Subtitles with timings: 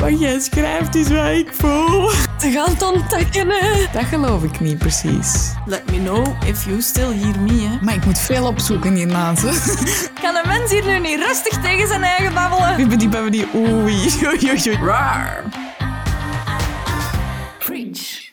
[0.00, 2.08] Wat jij schrijft is wat ik voel.
[2.38, 3.86] Te gaan het ontdekken, hè.
[3.92, 5.52] Dat geloof ik niet precies.
[5.66, 7.84] Let me know if you still hear me, hè.
[7.84, 9.42] Maar ik moet veel opzoeken hiernaast.
[10.22, 12.76] Kan een mens hier nu niet rustig tegen zijn eigen babbelen?
[12.76, 13.94] Bibbidi babbidi oei.
[14.24, 14.76] Oei, oei, oei.
[14.84, 15.44] Raar.
[17.58, 18.30] Preach.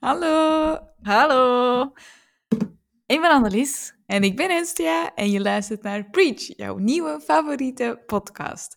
[0.00, 0.78] Hallo.
[1.02, 1.92] Hallo.
[3.12, 3.94] Ik ben Annelies.
[4.06, 8.76] En ik ben Estia en je luistert naar Preach, jouw nieuwe favoriete podcast.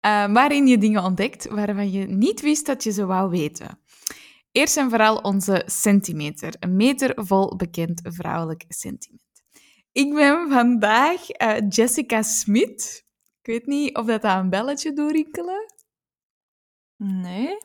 [0.00, 3.80] Eh, waarin je dingen ontdekt waarvan je niet wist dat je ze wou weten.
[4.52, 6.54] Eerst en vooral onze centimeter.
[6.60, 9.42] Een meter vol bekend vrouwelijk sentiment.
[9.92, 13.06] Ik ben vandaag eh, Jessica Smit.
[13.40, 15.74] Ik weet niet of dat, dat een belletje doorrinkelen.
[16.96, 17.58] Nee.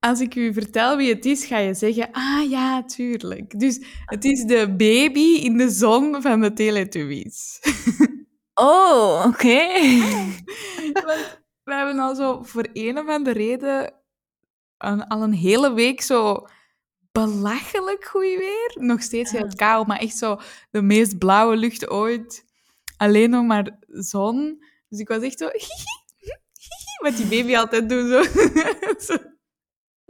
[0.00, 3.60] Als ik u vertel wie het is, ga je zeggen, ah ja, tuurlijk.
[3.60, 7.58] Dus het is de baby in de zon van de Teletubbies.
[8.54, 9.58] Oh, oké.
[11.64, 13.92] We hebben al zo voor een of andere reden
[14.78, 16.46] een- al een hele week zo
[17.12, 18.72] belachelijk goed weer.
[18.74, 20.38] Nog steeds heel koud, maar echt zo
[20.70, 22.44] de meest blauwe lucht ooit.
[22.96, 24.64] Alleen nog maar zon.
[24.88, 25.48] Dus ik was echt zo...
[27.02, 28.30] Wat die baby altijd doet,
[28.98, 29.16] zo.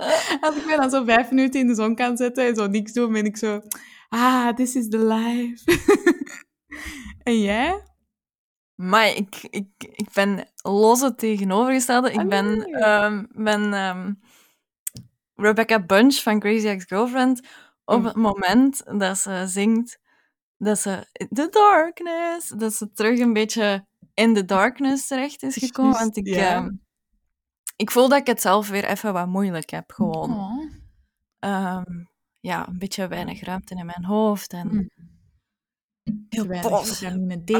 [0.40, 2.92] Als ik me dan zo vijf minuten in de zon kan zetten en zo niks
[2.92, 3.60] doen, ben ik zo...
[4.08, 5.64] Ah, this is the life.
[7.22, 7.82] en jij?
[8.74, 12.12] Maar ik, ik, ik ben los het tegenovergestelde.
[12.12, 14.12] Ik ben, ehm, ben ehm,
[15.34, 17.40] Rebecca Bunch van Crazy Ex-Girlfriend.
[17.84, 18.04] Op Mm.
[18.04, 19.98] het moment dat ze zingt,
[20.56, 25.92] dat ze The Darkness, dat ze terug een beetje in the darkness terecht is gekomen.
[25.98, 26.70] Want ik, ehm,
[27.80, 29.92] ik voel dat ik het zelf weer even wat moeilijk heb.
[29.92, 30.30] Gewoon.
[30.34, 30.70] Oh.
[31.38, 32.04] Ehm,
[32.40, 34.52] ja, een beetje weinig ruimte in mijn hoofd.
[34.52, 34.88] En Mm.
[36.28, 37.50] heel weinig vitamine D.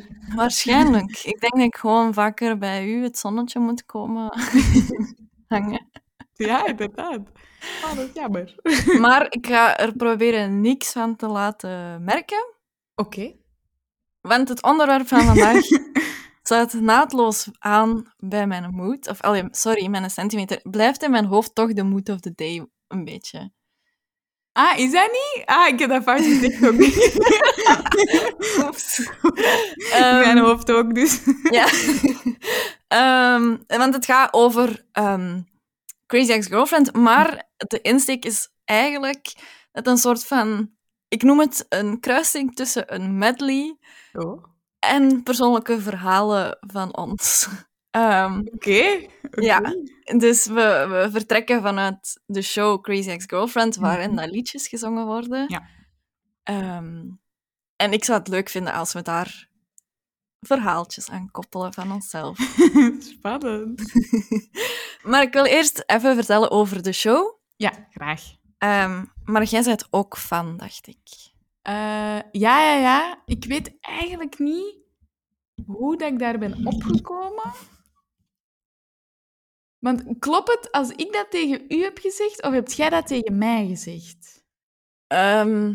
[0.36, 1.10] Waarschijnlijk.
[1.24, 4.32] ik denk dat ik gewoon vaker bij u het zonnetje moet komen
[5.48, 5.88] hangen.
[6.32, 7.18] Ja, inderdaad.
[7.84, 8.54] Oh, dat is jammer.
[9.00, 12.54] Maar ik ga er proberen niks van te laten merken.
[12.94, 13.34] Oké.
[14.20, 15.62] Want het onderwerp van vandaag
[16.42, 19.08] sluit naadloos aan bij mijn mood.
[19.08, 20.60] Of, allee, sorry, mijn centimeter.
[20.62, 23.52] Blijft in mijn hoofd toch de mood of the day een beetje.
[24.52, 25.46] Ah, is dat niet?
[25.46, 26.74] Ah, ik heb dat fout gezegd ook.
[29.92, 31.20] In mijn Ehm, hoofd ook, dus.
[31.50, 31.66] Ja.
[32.88, 35.40] Ehm, want het gaat over ehm,
[36.06, 39.34] Crazy Ex-Girlfriend, maar de insteek is eigenlijk
[39.72, 40.70] het een soort van...
[41.08, 43.78] Ik noem het een kruising tussen een medley
[44.12, 44.44] Oh.
[44.80, 47.48] En persoonlijke verhalen van ons.
[47.90, 49.06] Ehm, Oké.
[49.30, 49.60] Ja.
[50.18, 54.16] dus we, we vertrekken vanuit de show Crazy Ex-Girlfriend, waarin Mhm.
[54.20, 55.44] dat liedjes gezongen worden.
[55.48, 55.62] Ja.
[56.42, 57.02] Ehm,
[57.76, 59.48] en ik zou het leuk vinden als we daar
[60.40, 62.38] verhaaltjes aan koppelen van onszelf.
[63.16, 63.92] Spannend.
[65.10, 67.38] maar ik wil eerst even vertellen over de show.
[67.56, 68.22] Ja, graag.
[68.58, 71.29] Ehm, maar jij bent ook fan, dacht ik.
[71.62, 73.22] Eh, ja, ja, ja.
[73.26, 74.74] Ik weet eigenlijk niet
[75.66, 77.52] hoe dat ik daar ben opgekomen.
[79.78, 83.38] Want klopt het als ik dat tegen u heb gezegd, of heb jij dat tegen
[83.38, 84.44] mij gezegd?
[85.06, 85.74] Ehm,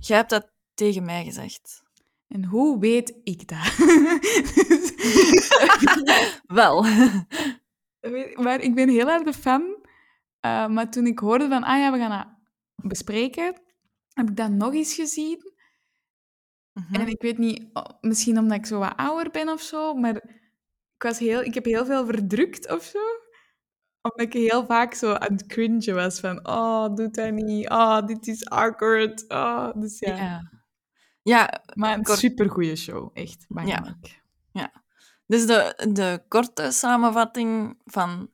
[0.00, 1.82] jij hebt dat tegen mij gezegd.
[2.28, 3.76] En hoe weet ik dat?
[6.58, 6.84] Wel.
[8.34, 9.76] Maar ik ben heel erg de fan.
[10.40, 12.31] Eh, maar toen ik hoorde van, ah ja, we gaan dat
[12.82, 13.60] bespreken,
[14.12, 15.52] heb ik dat nog eens gezien.
[16.72, 16.94] Mhm.
[16.94, 17.64] En ik weet niet,
[18.00, 20.16] misschien omdat ik zo wat ouder ben of zo, maar
[20.94, 22.98] ik, was heel, ik heb heel veel verdrukt of zo.
[24.00, 27.68] Omdat ik heel vaak zo aan het cringen was van, oh, doe dat niet.
[27.68, 29.24] Oh, dit is awkward.
[29.28, 30.16] Oh, dus ja.
[30.16, 30.50] ja.
[31.22, 33.44] Ja, Maar een supergoeie show, echt.
[33.48, 34.22] Bangelijk.
[35.32, 38.30] Dus de, de korte samenvatting van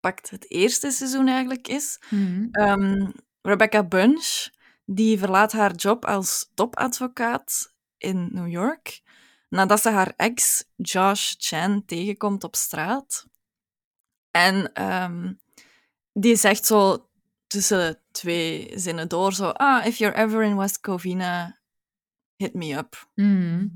[0.00, 2.00] pakt het eerste seizoen eigenlijk is.
[2.10, 2.48] Mhm.
[2.50, 3.10] ehm,
[3.42, 4.48] Rebecca Bunch,
[4.84, 9.00] die verlaat haar job als topadvocaat in New York,
[9.48, 13.26] nadat ze haar ex Josh Chan tegenkomt op straat.
[14.30, 15.32] En ehm,
[16.12, 17.08] die zegt zo
[17.46, 21.58] tussen twee zinnen door zo, ah, if you're ever in West Covina,
[22.36, 23.08] hit me up.
[23.14, 23.68] Mhm.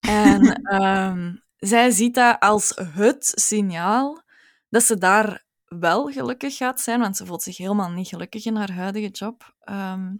[0.00, 4.22] En ehm, zij ziet dat als het signaal
[4.68, 5.45] dat ze daar
[5.80, 9.54] wel gelukkig gaat zijn, want ze voelt zich helemaal niet gelukkig in haar huidige job.
[9.60, 10.14] Ehm,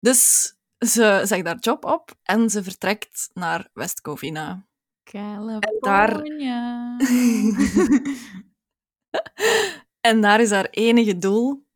[0.00, 4.66] dus ze zegt haar job op en ze vertrekt naar West Covina.
[5.80, 6.96] California.
[10.00, 11.66] En daar is haar enige doel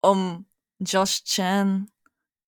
[0.00, 1.90] om Josh Chan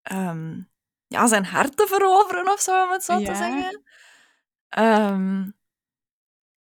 [0.02, 0.60] ehm,
[1.06, 3.24] ja, zijn hart te veroveren of zo, om het zo Ja.
[3.32, 3.82] te zeggen.
[4.68, 5.50] Ehm,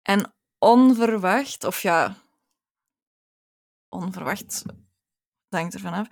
[0.01, 2.15] en onverwacht, of ja,
[3.89, 4.63] onverwacht,
[5.49, 6.07] dat hangt ervan af,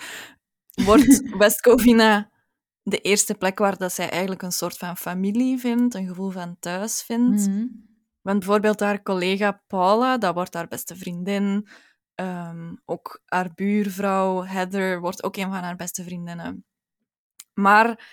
[0.86, 2.32] wordt West Covina
[2.84, 6.58] de eerste plek waar dat zij eigenlijk een soort van familie vindt, een gevoel van
[6.60, 7.48] thuis vindt.
[7.48, 7.66] Mhm.
[8.22, 11.68] Want bijvoorbeeld haar collega Paula, dat wordt haar beste vriendin.
[12.16, 16.66] Ehm, ook haar buurvrouw Heather wordt ook een van haar beste vriendinnen.
[17.54, 18.10] Maar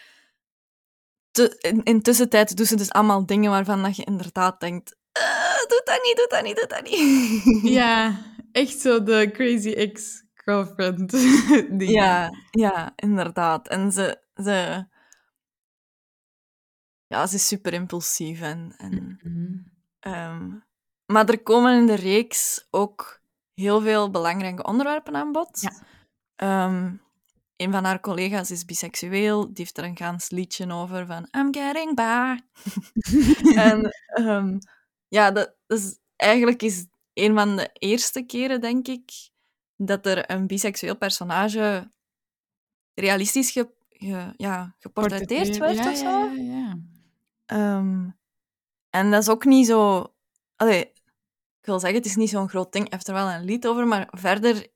[1.30, 4.96] te, in, intussen tijd doen ze dus allemaal dingen waarvan dat je inderdaad denkt...
[5.12, 7.72] "Eh, doe dat niet, doe dat niet, doe dat niet.
[7.72, 8.18] Ja,
[8.54, 11.10] echt zo de crazy ex-girlfriend.
[11.78, 11.90] ding.
[11.90, 13.68] Ja, ja, inderdaad.
[13.68, 14.86] En ze, ze...
[17.06, 18.40] Ja, ze is super impulsief.
[18.40, 19.58] En, en, Mhm.
[20.00, 20.50] ehm,
[21.06, 23.20] maar er komen in de reeks ook
[23.54, 25.60] heel veel belangrijke onderwerpen aan bod.
[25.60, 25.72] Ja.
[26.36, 26.92] Ehm,
[27.56, 29.40] een van haar collega's is biseksueel.
[29.46, 32.36] Die heeft er een gaans liedje over van I'm getting by.
[33.70, 34.58] en ehm,
[35.08, 39.10] ja, dat, dat is, eigenlijk is een van de eerste keren, denk ik,
[39.76, 41.92] dat er een biseksueel personage
[42.94, 46.30] realistisch ge, ge- ja, geportretteerd werd ja, of zo.
[46.42, 46.78] Ja.
[47.46, 48.08] Ehm,
[48.90, 50.06] en dat is ook niet zo...
[50.56, 50.80] Allee,
[51.60, 52.90] ik wil zeggen, het is niet zo'n groot ding.
[52.90, 54.66] Heeft er wel een lied over, maar verder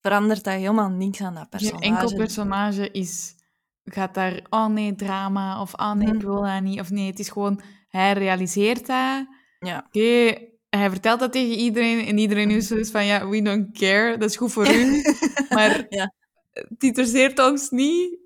[0.00, 1.84] verandert dat helemaal niks aan dat Geen personage.
[1.84, 3.34] enkel personage is,
[3.84, 6.26] gaat daar, oh nee, drama, of oh nee, ik Mhm.
[6.26, 6.80] wil dat niet.
[6.80, 9.26] Of nee, het is gewoon, hij realiseert dat.
[9.58, 9.84] Ja.
[9.86, 10.38] Oké,
[10.76, 14.30] hij vertelt dat tegen iedereen en iedereen is dus van, ja, we don't care, dat
[14.30, 15.02] is goed voor u.
[15.54, 16.12] Maar Ja.
[16.52, 18.18] het interesseert ons niet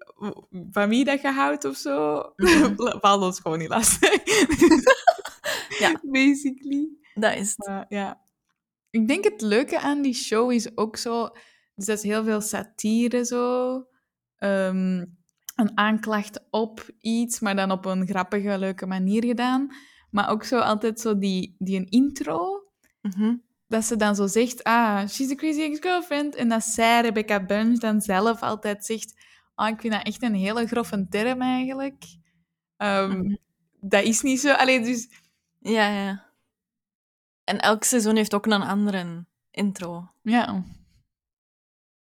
[0.71, 2.23] van wie dat je houdt of zo.
[3.01, 4.11] Valt ons gewoon niet lastig.
[5.79, 6.01] Ja.
[6.03, 6.89] Basically.
[7.15, 7.85] Dat is het.
[7.89, 8.21] Ja.
[8.91, 11.29] Ik denk het leuke aan die show is ook zo...
[11.75, 13.85] Dus dat is heel veel satire zo.
[14.37, 15.05] Ehm,
[15.55, 19.69] een aanklacht op iets, maar dan op een grappige, leuke manier gedaan.
[20.11, 22.65] Maar ook zo altijd zo die, die een intro...
[23.01, 23.37] Mhm.
[23.67, 26.35] Dat ze dan zo zegt, ah, she's a crazy ex-girlfriend.
[26.35, 29.15] En dat zij, Rebecca Bunch, dan zelf altijd zegt...
[29.55, 32.05] Ah, ik vind dat echt een hele grove term eigenlijk.
[32.77, 33.35] Ehm, Mhm.
[33.81, 34.53] Dat is niet zo...
[34.53, 35.09] Allee, dus...
[35.59, 36.33] Ja, ja.
[37.45, 40.11] En elk seizoen heeft ook een andere intro.
[40.23, 40.65] Ja.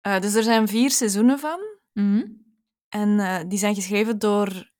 [0.01, 1.59] Eh, dus er zijn vier seizoenen van.
[1.93, 2.23] Mhm.
[2.89, 4.71] En eh, die zijn geschreven door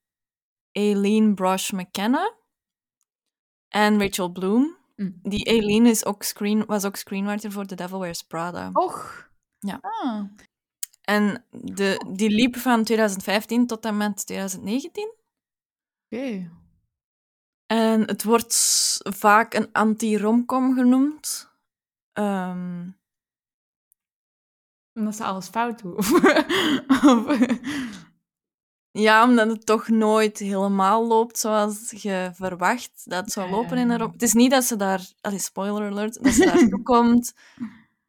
[0.72, 2.34] Aileen Brosh McKenna
[3.72, 4.76] en Rachel Bloom.
[4.96, 5.18] Mm.
[5.22, 8.70] Die Aileen is ook screen, was ook screenwriter voor The Devil Wears Prada.
[8.72, 9.28] Och.
[9.58, 9.78] Ja.
[9.80, 10.22] Ah.
[11.02, 15.14] En de, die liep van 2015 tot en met 2019.
[16.10, 16.50] Oké.
[17.66, 18.54] En het wordt
[19.02, 21.50] vaak een anti-romcom genoemd.
[22.12, 22.88] Ehm,
[24.94, 25.96] Omdat ze alles fout doen.
[27.06, 27.38] Of-
[28.92, 33.96] ja, omdat het toch nooit helemaal loopt zoals je verwacht dat het zou lopen in
[33.96, 34.10] rom.
[34.12, 35.00] Het is niet dat ze daar...
[35.20, 36.22] Allee, spoiler alert.
[36.22, 37.32] Dat ze daartoe komt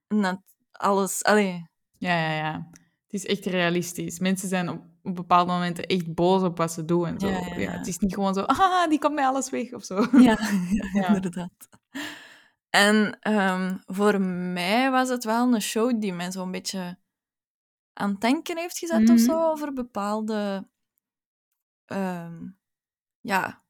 [0.08, 0.42] en dat
[0.72, 1.24] alles...
[1.24, 2.68] Allee, ja, ja, ja.
[3.04, 4.20] Het is echt realistisch.
[4.20, 7.28] Mensen zijn op, op bepaalde momenten echt boos op wat ze doen en zo.
[7.28, 7.72] Ja, Ja, ja, ja.
[7.72, 10.08] het is niet gewoon zo, ah, die komt bij alles weg of zo.
[10.12, 10.38] Ja,
[10.94, 11.08] Ja.
[11.16, 11.52] inderdaad.
[12.70, 16.98] En ehm, voor mij was het wel een show die mij zo'n beetje
[17.94, 19.18] aan het denken heeft gezet of Mhm.
[19.18, 20.68] zo, over bepaalde...
[21.94, 22.48] ehm,
[23.22, 23.62] ja...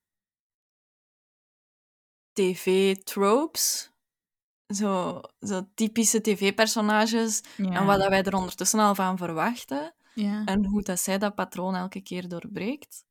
[2.31, 3.91] TV-tropes.
[4.67, 7.43] Zo, zo typische tv-personages.
[7.57, 7.71] Ja.
[7.71, 9.95] En wat dat wij er ondertussen al van verwachten.
[10.13, 10.45] ja.
[10.45, 13.05] En hoe dat zij dat patroon elke keer doorbreekt.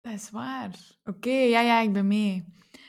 [0.00, 0.98] Dat is waar.
[1.04, 2.44] Oké, ja, ja, ik ben mee.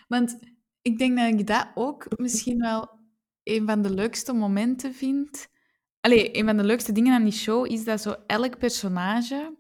[0.07, 0.39] Want
[0.81, 2.99] ik denk dat ik dat ook misschien wel
[3.43, 5.47] een van de leukste momenten vind.
[5.99, 9.57] Allee, een van de leukste dingen aan die show is dat zo elk personage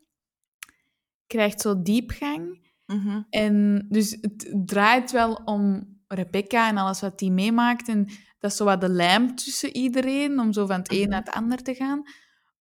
[1.31, 2.69] krijgt zo diepgang.
[2.85, 3.21] Mhm.
[3.29, 7.87] En dus het draait wel om Rebecca en alles wat die meemaakt.
[7.87, 8.05] En
[8.39, 11.09] dat is zo wat de lijm tussen iedereen, om zo van het een Mhm.
[11.09, 12.01] naar het ander te gaan.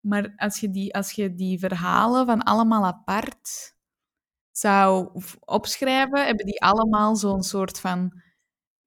[0.01, 3.75] Maar als je die, als je die verhalen van allemaal apart
[4.51, 5.11] zou
[5.45, 8.23] opschrijven, hebben die allemaal zo'n soort van...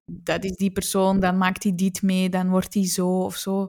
[0.04, 3.68] Dat is die persoon, dan maakt hij dit mee, dan wordt die zo of zo.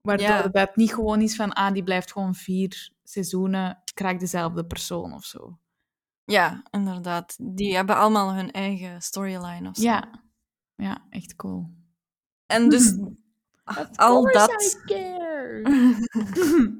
[0.00, 0.48] Waardoor Ja.
[0.48, 5.24] dat niet gewoon is van, ah, die blijft gewoon vier seizoenen, krijgt dezelfde persoon of
[5.24, 5.58] zo.
[6.24, 7.36] Ja, inderdaad.
[7.40, 9.82] Die hebben allemaal hun eigen storyline of zo.
[9.82, 10.24] Ja.
[10.74, 11.70] Ja, echt cool.
[12.46, 12.96] En dus
[13.94, 14.78] al dat,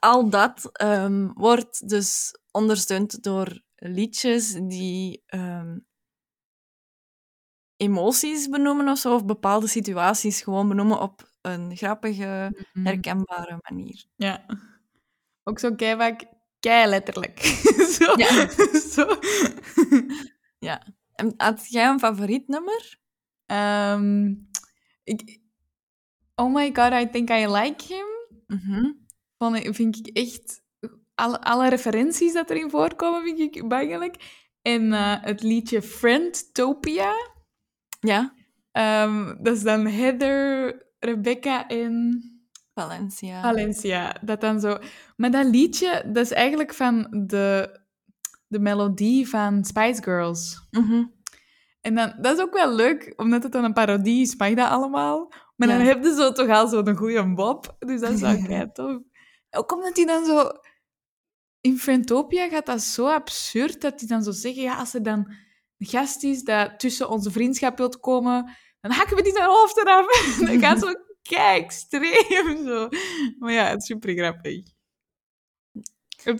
[0.00, 5.78] al dat ehm, wordt dus ondersteund door liedjes die ehm,
[7.76, 12.86] emoties benoemen of zo, of bepaalde situaties gewoon benoemen op een grappige, Mhm.
[12.86, 14.04] herkenbare manier.
[14.16, 14.44] Ja.
[15.48, 16.24] Ook zo keihard
[16.60, 17.40] kei letterlijk.
[17.98, 18.12] zo.
[18.16, 18.48] Ja.
[18.94, 19.18] zo.
[20.58, 20.86] Ja.
[21.12, 22.98] En had jij een favoriet nummer?
[23.46, 24.34] Ehm,
[25.04, 25.40] ik,
[26.34, 28.06] oh my god, I think I like him.
[28.46, 28.92] Mhm.
[29.38, 30.62] Van, vind ik echt...
[31.14, 34.16] Alle, alle referenties dat erin voorkomen, vind ik bangelijk.
[34.62, 37.12] En eh, het liedje Friendtopia.
[38.00, 38.34] Ja.
[38.72, 42.22] Ehm, dat is dan Heather, Rebecca en
[42.82, 43.40] Valencia.
[43.42, 44.16] Valencia.
[44.22, 44.78] Dat dan zo...
[45.16, 47.78] Maar dat liedje, dat is eigenlijk van de,
[48.46, 50.66] de melodie van Spice Girls.
[50.70, 51.04] Mhm.
[51.80, 54.68] En dan, dat is ook wel leuk, omdat het dan een parodie is, mag dat
[54.70, 55.32] allemaal.
[55.56, 55.84] Maar dan Ja.
[55.84, 57.76] heb je zo toch al zo'n goede bob.
[57.78, 58.98] Dus dat is wel kei tof.
[59.50, 60.50] Ook omdat hij dan zo...
[61.60, 65.32] In Friendtopia gaat dat zo absurd, dat hij dan zo zeggen, ja, als er dan
[65.78, 69.76] een gast is dat tussen onze vriendschap wilt komen, dan hakken we die zijn hoofd
[69.76, 70.06] eraf.
[70.46, 70.92] dat gaat zo
[71.28, 72.88] kei extreem zo.
[73.38, 74.62] Maar ja, het is super grappig.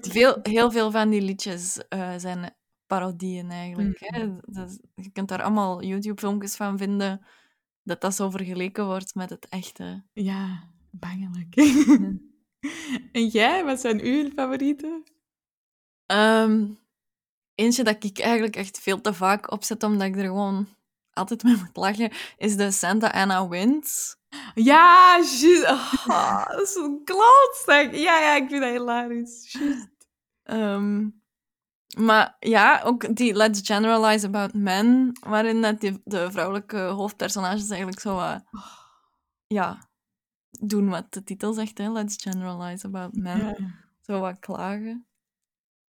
[0.00, 3.98] Veel, heel veel van die liedjes eh, zijn parodieën eigenlijk.
[4.00, 4.36] Hè?
[4.46, 7.26] Dus je kunt daar allemaal YouTube-filmpjes van vinden
[7.82, 10.04] dat dat zo vergeleken wordt met het echte.
[10.12, 11.56] Ja, bangelijk.
[13.18, 15.02] en jij, wat zijn uw favorieten?
[16.06, 16.66] Ehm,
[17.54, 20.68] eentje dat ik eigenlijk echt veel te vaak opzet, omdat ik er gewoon
[21.12, 24.17] altijd mee moet lachen, is de Santa Ana Winds.
[24.54, 25.70] Ja, juist.
[25.70, 27.94] Oh, dat is een klootzak.
[27.94, 29.52] Ja, ja, ik vind dat hilarisch.
[29.52, 29.88] Juist.
[30.42, 31.08] Ehm,
[31.98, 38.00] maar ja, ook die Let's Generalize About Men, waarin dat die, de vrouwelijke hoofdpersonages eigenlijk
[38.00, 38.42] zo wat,
[39.46, 39.88] ja,
[40.50, 41.90] doen wat de titel zegt, hè?
[41.90, 43.38] Let's Generalize About Men.
[43.38, 43.56] Ja.
[44.00, 45.06] Zo wat klagen.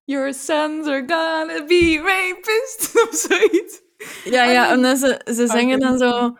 [0.04, 2.92] Your sons are gonna be rapists.
[3.02, 3.82] Of zoiets.
[4.24, 6.36] Ja, ja, en dan ze, ze zingen dan zo...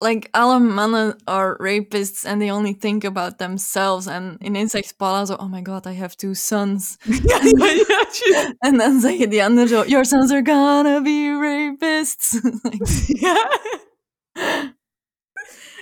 [0.00, 4.06] Like, alle mannen are rapists and they only think about themselves.
[4.06, 6.96] En ineens zegt Paula zo, oh my god, I have two sons.
[7.04, 8.54] ja, ja, ja, juist.
[8.58, 12.40] En dan zeggen die anderen zo, your sons are gonna be rapists.
[13.20, 13.48] Ja.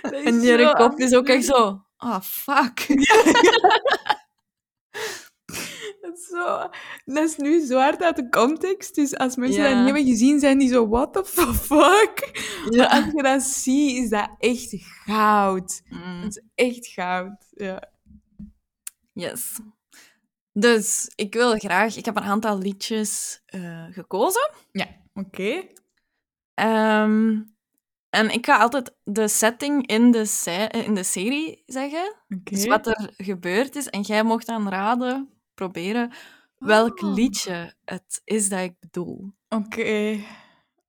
[0.03, 1.57] Dat is en die zo kop is ook echt absurd.
[1.57, 2.87] zo, ah, fuck.
[6.17, 6.69] Dat is, zo,
[7.05, 8.95] dat is nu zo hard uit de context.
[8.95, 9.69] Dus als mensen Ja.
[9.69, 11.25] dat niet hebben gezien, zijn die zo, what the
[11.69, 12.31] fuck?
[12.65, 12.87] Maar Ja.
[12.87, 15.83] als je dat ziet, is dat echt goud.
[15.89, 17.47] Mm, Dat is echt goud.
[17.51, 17.91] Ja.
[19.13, 19.59] yes.
[20.53, 21.97] Dus, ik wil graag...
[21.97, 24.51] Ik heb een aantal liedjes eh, gekozen.
[24.73, 25.63] Ja, oké.
[26.55, 27.43] Ehm,
[28.11, 32.15] en ik ga altijd de setting in de, se- in de serie zeggen.
[32.29, 33.87] Dus wat er gebeurd is.
[33.89, 36.13] En jij mocht dan raden, proberen,
[36.59, 37.15] welk Oh.
[37.15, 39.33] liedje het is dat ik bedoel.
[39.49, 40.19] Oké.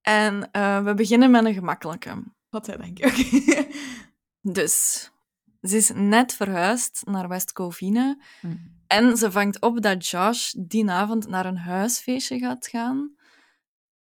[0.02, 2.24] En eh, we beginnen met een gemakkelijke.
[2.50, 2.98] Godzijdank.
[3.06, 3.68] Oké.
[4.42, 5.10] Dus,
[5.62, 8.18] ze is net verhuisd naar West Covina.
[8.42, 8.56] Hm.
[8.88, 13.16] En ze vangt op dat Josh die avond naar een huisfeestje gaat gaan.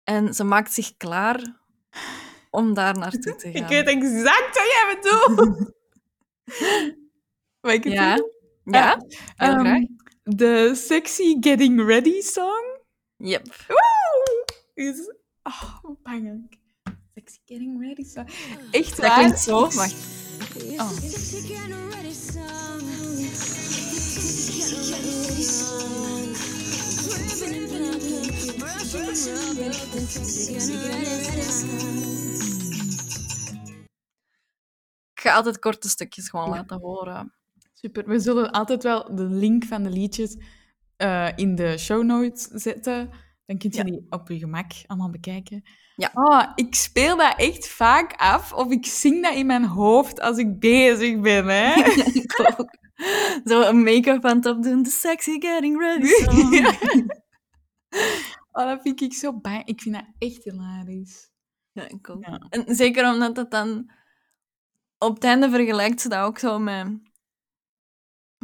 [0.03, 1.55] En ze maakt zich klaar
[2.49, 3.61] om daar naartoe te gaan.
[3.63, 5.75] Ik weet exact wat jij bedoelt.
[7.61, 8.31] Mag ik het Ja, doen?
[8.63, 8.97] ja,
[9.35, 9.81] heel Ehm, graag.
[10.35, 12.79] De Sexy Getting Ready song.
[13.17, 13.47] Yep.
[13.67, 14.45] Woe!
[14.73, 15.13] Is...
[15.43, 16.57] Oh, bangelijk.
[17.15, 18.27] Sexy Getting Ready song.
[18.71, 19.17] Echt Dat waar.
[19.19, 19.59] klinkt zo.
[19.61, 19.95] Wacht.
[20.77, 20.91] Oh.
[35.13, 36.55] Ik ga altijd korte stukjes gewoon Ja.
[36.55, 37.33] laten horen.
[37.79, 38.07] Super.
[38.07, 40.37] We zullen altijd wel de link van de liedjes
[40.95, 43.09] eh, in de show notes zetten.
[43.45, 43.83] Dan kun je Ja.
[43.83, 45.61] die op je gemak allemaal bekijken.
[45.95, 46.11] Ja.
[46.13, 50.37] Oh, ik speel dat echt vaak af of ik zing dat in mijn hoofd als
[50.37, 51.47] ik bezig ben.
[51.47, 51.73] Hè?
[52.21, 52.69] ik ook.
[53.45, 54.83] Zo een make-up aan het opdoen.
[54.83, 56.53] The sexy getting ready song.
[56.53, 56.73] Ja.
[58.51, 59.65] Oh, dat vind ik zo bang.
[59.65, 61.29] Ik vind dat echt hilarisch.
[61.71, 62.23] Ja, ik ook.
[62.49, 63.91] En zeker omdat het dan...
[64.97, 66.87] Op het einde vergelijkt ze dat ook zo met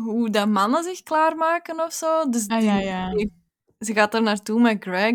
[0.02, 2.30] hoe dat mannen zich klaarmaken of zo.
[2.30, 3.14] Dus Ah, die- ja, ja.
[3.14, 3.42] die-
[3.80, 5.14] ze gaat er naartoe met Greg,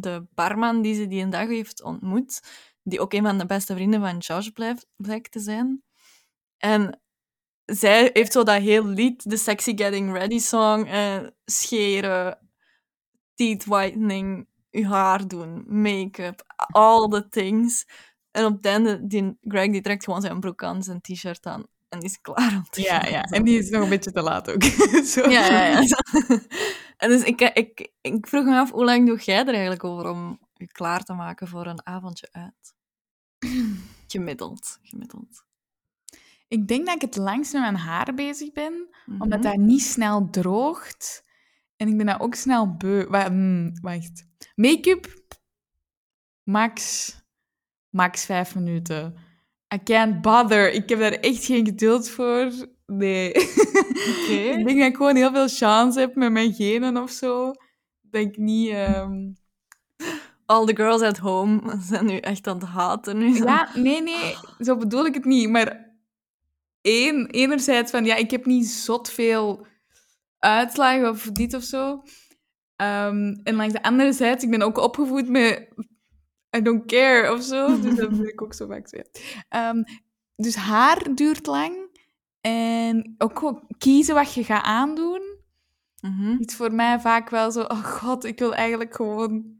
[0.00, 2.40] de barman die ze die een dag heeft ontmoet,
[2.82, 5.82] die ook een van de beste vrienden van Josh blijft, blijkt te zijn.
[6.56, 7.00] En
[7.64, 12.50] zij heeft zo dat heel lied, de Sexy Getting Ready song, eh, scheren,
[13.34, 17.86] teeth whitening, je haar doen, make-up, all the things.
[18.30, 21.64] En op het einde, die Greg die trekt gewoon zijn broek aan, zijn t-shirt aan
[21.90, 23.10] en die is klaar om te Ja, gaan.
[23.10, 23.26] ja.
[23.28, 23.34] Zo.
[23.34, 24.62] En die is nog een beetje te laat ook.
[25.14, 25.28] Zo.
[25.30, 25.98] Ja, ja, ja.
[26.96, 30.08] En dus ik, ik, ik vroeg me af, hoe lang doe jij er eigenlijk over
[30.10, 32.74] om je klaar te maken voor een avondje uit?
[34.12, 35.44] Gemiddeld, gemiddeld.
[36.48, 39.22] Ik denk dat ik het langst met mijn haar bezig ben, Mhm.
[39.22, 41.24] omdat dat niet snel droogt.
[41.76, 43.06] En ik ben dat ook snel beu.
[43.26, 44.26] Hmm, Wacht.
[44.54, 45.06] Make-up,
[46.42, 47.14] max,
[47.88, 49.16] max vijf minuten.
[49.74, 50.72] I can't bother.
[50.72, 52.50] Ik heb daar echt geen geduld voor.
[52.86, 53.32] Nee.
[54.58, 57.52] ik denk dat ik gewoon heel veel chance heb met mijn genen of zo.
[58.00, 58.70] Dat ik niet...
[58.70, 59.32] ehm,
[60.46, 63.18] All the girls at home zijn nu echt aan het haten.
[63.18, 63.34] Nu.
[63.34, 64.34] Ja, nee, nee.
[64.58, 65.48] Zo bedoel ik het niet.
[65.48, 65.94] Maar
[66.80, 68.04] één, enerzijds van...
[68.04, 69.66] Ja, ik heb niet zot veel
[70.38, 72.02] uitslagen of dit of zo.
[72.76, 75.68] Ehm, en langs de andere zijde, ik ben ook opgevoed met...
[76.56, 77.66] I don't care of zo.
[77.82, 78.96] Dus dat vind ik ook zo vaak zo.
[78.96, 79.04] ja.
[79.48, 79.82] Ehm,
[80.36, 81.88] dus haar duurt lang.
[82.40, 85.38] En ook gewoon kiezen wat je gaat aandoen.
[86.38, 87.60] Is voor mij vaak wel zo...
[87.60, 89.58] Oh god, ik wil eigenlijk gewoon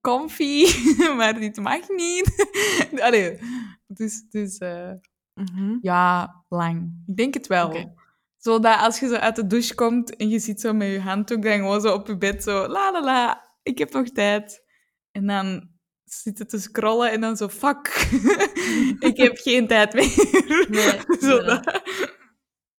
[0.00, 0.64] comfy.
[1.16, 2.46] maar dit mag niet.
[3.06, 3.38] Allee,
[3.86, 4.24] dus...
[4.28, 4.90] dus eh,
[5.34, 5.76] Mhm.
[5.80, 7.02] ja, lang.
[7.06, 7.96] Ik denk het wel.
[8.36, 11.42] Zodat als je zo uit de douche komt en je zit zo met je handdoek
[11.42, 12.66] dan gewoon zo op je bed zo...
[12.66, 14.64] La la la, ik heb nog tijd.
[15.12, 15.68] En dan
[16.12, 17.48] zitten te scrollen en dan zo...
[17.48, 18.08] Fuck,
[19.08, 20.66] ik heb geen tijd meer.
[20.68, 21.00] Nee,
[21.30, 21.60] zo.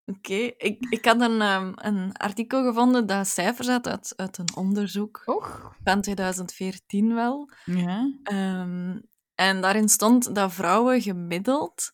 [0.05, 4.55] Oké, ik, ik had een, ehm, een artikel gevonden dat cijfers had uit, uit een
[4.55, 5.75] onderzoek Och.
[5.83, 7.50] van 2014 wel.
[7.65, 8.13] Ja.
[8.24, 9.00] Ehm,
[9.36, 11.91] en daarin stond dat vrouwen gemiddeld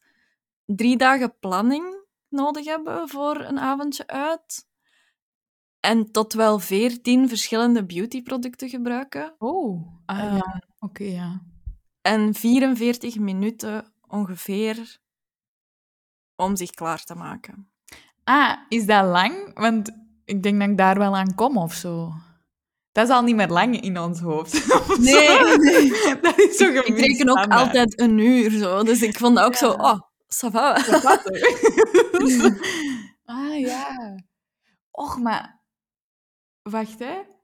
[0.66, 4.68] drie dagen planning nodig hebben voor een avondje uit.
[5.80, 9.36] En tot wel veertien verschillende beautyproducten gebruiken.
[9.38, 9.88] Oh.
[10.06, 10.62] Ah, Ehm, ja.
[10.86, 11.42] Oké, ja.
[12.02, 14.98] En 44 minuten ongeveer
[16.36, 17.70] om zich klaar te maken.
[18.24, 19.60] Ah, is dat lang?
[19.60, 19.92] Want
[20.26, 22.12] ik denk dat ik daar wel aan kom of zo.
[22.92, 24.54] Dat is al niet meer lang in ons hoofd.
[24.76, 25.90] Of Nee, nee.
[26.22, 28.84] Dat is zo Ik reken ook altijd een uur zo.
[28.84, 30.00] Dus ik vond dat ook zo, oh,
[30.36, 30.74] ça va.
[33.26, 34.16] ah ja.
[34.92, 35.62] Och, maar
[36.62, 37.35] wacht hè.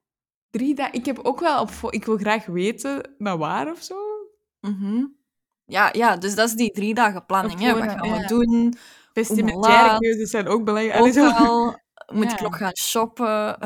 [0.52, 0.94] Drie dagen.
[0.94, 1.72] Ik heb ook wel op.
[1.90, 3.96] Ik wil graag weten naar waar of zo.
[4.60, 5.06] Mhm.
[5.66, 7.60] Ja, ja, dus dat is die drie dagen planning.
[7.60, 7.74] Hè.
[7.74, 8.28] Wat gaan we ja.
[8.28, 8.76] doen?
[9.14, 11.02] Vestimentaire keuzes zijn ook belangrijk.
[11.02, 11.80] Overal
[12.14, 13.58] moet ik nog gaan shoppen.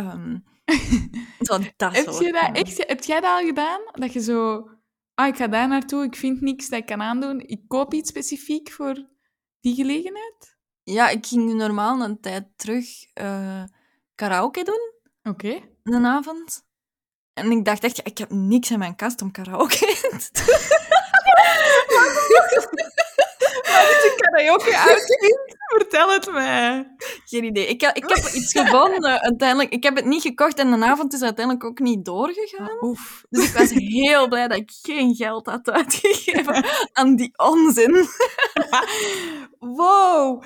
[1.39, 3.81] zo dat Heb, je dat echt, heb jij dat al gedaan?
[3.91, 4.69] Dat je zo...
[5.13, 7.39] Ah, ik ga daar naartoe, ik vind niks dat ik kan aandoen.
[7.39, 9.05] Ik koop iets specifiek voor
[9.59, 10.57] die gelegenheid?
[10.83, 13.63] Ja, ik ging normaal een tijd terug eh,
[14.15, 14.91] karaoke doen,
[15.33, 15.61] Oké.
[15.83, 16.64] een avond.
[17.35, 20.19] En ik dacht echt, ja, ik heb niks in mijn kast om karaoke te doen.
[23.75, 25.54] Is een karaoke outfit?
[25.65, 26.95] Vertel het mij.
[27.25, 27.67] Geen idee.
[27.67, 29.73] Ik, heb- ik heb iets gevonden uiteindelijk.
[29.73, 32.77] Ik heb het niet gekocht en de avond is uiteindelijk ook niet doorgegaan.
[32.81, 33.25] Oef.
[33.29, 37.95] Dus ik was heel blij dat ik geen geld had uitgegeven aan die onzin.
[39.59, 40.43] Wow.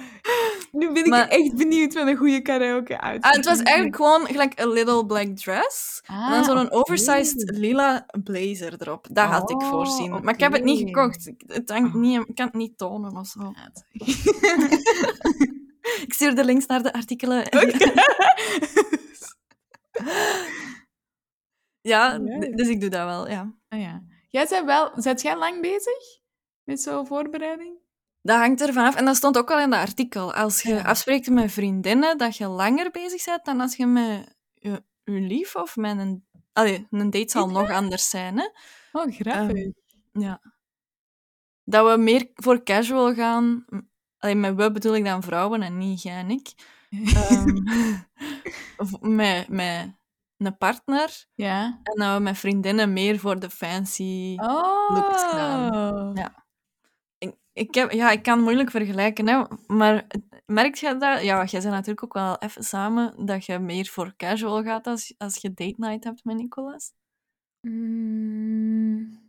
[0.72, 3.02] Nu ben ik Maar- echt benieuwd met een goede karaoke.
[3.02, 6.02] Ah, het was eigenlijk gewoon gelijk een little black dress.
[6.06, 6.76] Ah, en dan zo'n oké.
[6.76, 9.08] oversized lila blazer erop.
[9.12, 10.10] Dat had ik Oh, voorzien.
[10.24, 11.28] Maar ik heb het niet gekocht.
[11.28, 13.40] Ik, het hangt niet, ik kan het niet tonen of zo.
[16.06, 17.44] Ik stuur de links naar de artikelen.
[21.82, 22.18] ja,
[22.56, 23.54] dus ik doe dat wel, ja.
[23.68, 24.04] Ah, ja.
[24.30, 24.92] Jij bent wel...
[24.96, 26.20] Zet jij lang bezig
[26.64, 27.78] met zo'n voorbereiding?
[28.22, 28.96] Dat hangt er vanaf.
[28.96, 30.34] En dat stond ook al in dat artikel.
[30.34, 30.82] Als je Ja.
[30.84, 35.56] afspreekt met vriendinnen, dat je langer bezig bent dan als je met je, je lief
[35.56, 36.28] of met een...
[36.54, 38.48] Allee, een date zal nog anders zijn, hè.
[38.92, 39.66] Oh, grappig.
[40.12, 40.42] Ja.
[41.64, 43.66] Dat we meer voor casual gaan.
[44.20, 46.54] Allee, met we bedoel ik dan vrouwen en niet jij en ik.
[48.80, 49.98] Ehm, met, met
[50.38, 51.26] een partner.
[51.36, 51.80] ja.
[51.84, 54.36] En dat we met vriendinnen meer voor de fancy...
[54.38, 54.90] Oh.
[54.90, 56.16] looks gedaan.
[56.16, 56.46] Ja.
[57.18, 60.08] Ik, ik, heb, ja, ik kan moeilijk vergelijken, hè, maar
[60.46, 61.22] merk je dat?
[61.24, 65.14] Ja, jij bent natuurlijk ook wel even samen, dat je meer voor casual gaat als,
[65.18, 66.92] als je date night hebt met Nicolas.
[67.62, 69.29] Mm.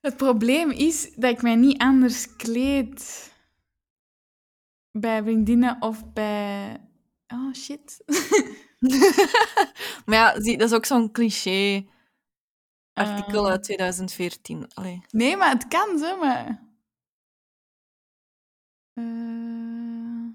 [0.00, 3.32] Het probleem is dat ik mij niet anders kleed
[4.92, 6.80] bij vriendinnen of bij.
[7.28, 8.02] Oh shit.
[10.06, 11.86] maar ja, zie, dat is ook zo'n cliché
[12.92, 13.50] artikel Eh.
[13.50, 14.74] uit 2014.
[14.74, 15.02] Allee.
[15.10, 16.68] Nee, maar het kan zo, maar.
[18.92, 20.28] Eh.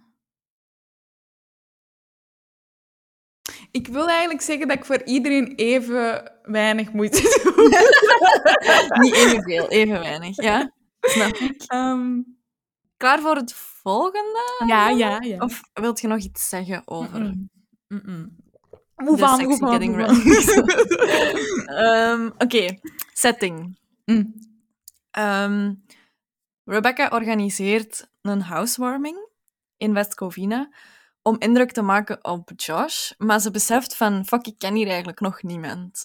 [3.72, 7.54] Ik wil eigenlijk zeggen dat ik voor iedereen even weinig moeite doe.
[9.04, 10.72] Niet evenveel, even weinig, ja?
[11.02, 11.64] Snap ik.
[11.68, 12.22] Ehm,
[12.98, 14.64] Klaar voor het volgende?
[14.68, 15.38] ja, ja, ja.
[15.38, 17.48] Of wilt je nog iets zeggen over de
[18.96, 20.00] Move on, sexy move getting on.
[20.00, 20.30] ready?
[21.84, 22.80] Ehm, Oké,
[23.14, 23.80] setting.
[24.06, 24.34] Mm.
[25.12, 25.74] Ehm,
[26.64, 29.18] Rebecca organiseert een housewarming
[29.78, 30.70] in West Covina
[31.22, 33.12] om indruk te maken op Josh.
[33.18, 36.04] Maar ze beseft van, fuck, ik ken hier eigenlijk nog niemand.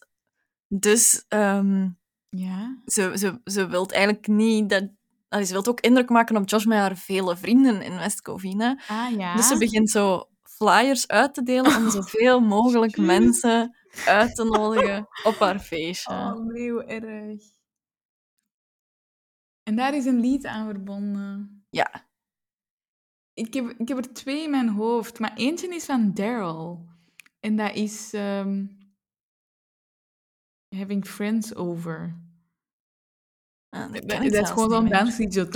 [0.72, 1.88] Dus ehm,
[2.28, 2.78] Ja.
[2.86, 4.88] ze, ze, ze wil eigenlijk niet dat...
[5.28, 8.80] allee, ze wil ook indruk maken op Josh met haar vele vrienden in West Covina.
[8.88, 9.36] Ah, ja.
[9.36, 15.08] Dus ze begint zo flyers uit te delen om zoveel mogelijk mensen uit te nodigen
[15.24, 16.12] op haar feestje.
[16.12, 17.42] Oh, nee, hoe erg.
[19.62, 21.64] En daar is een lied aan verbonden.
[21.70, 22.08] Ja.
[23.34, 26.86] Ik heb, ik heb er twee in mijn hoofd, maar eentje is van Daryl.
[27.40, 28.66] En dat is ehm,
[30.76, 32.14] having friends over.
[33.70, 35.48] Dat, is gewoon dan dansliedje.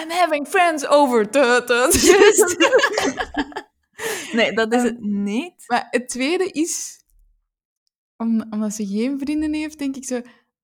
[0.00, 1.30] I'm having friends over.
[4.32, 5.64] Nee, dat is het niet.
[5.66, 7.04] Maar het tweede is,
[8.50, 10.16] omdat ze geen vrienden heeft, denk ik zo...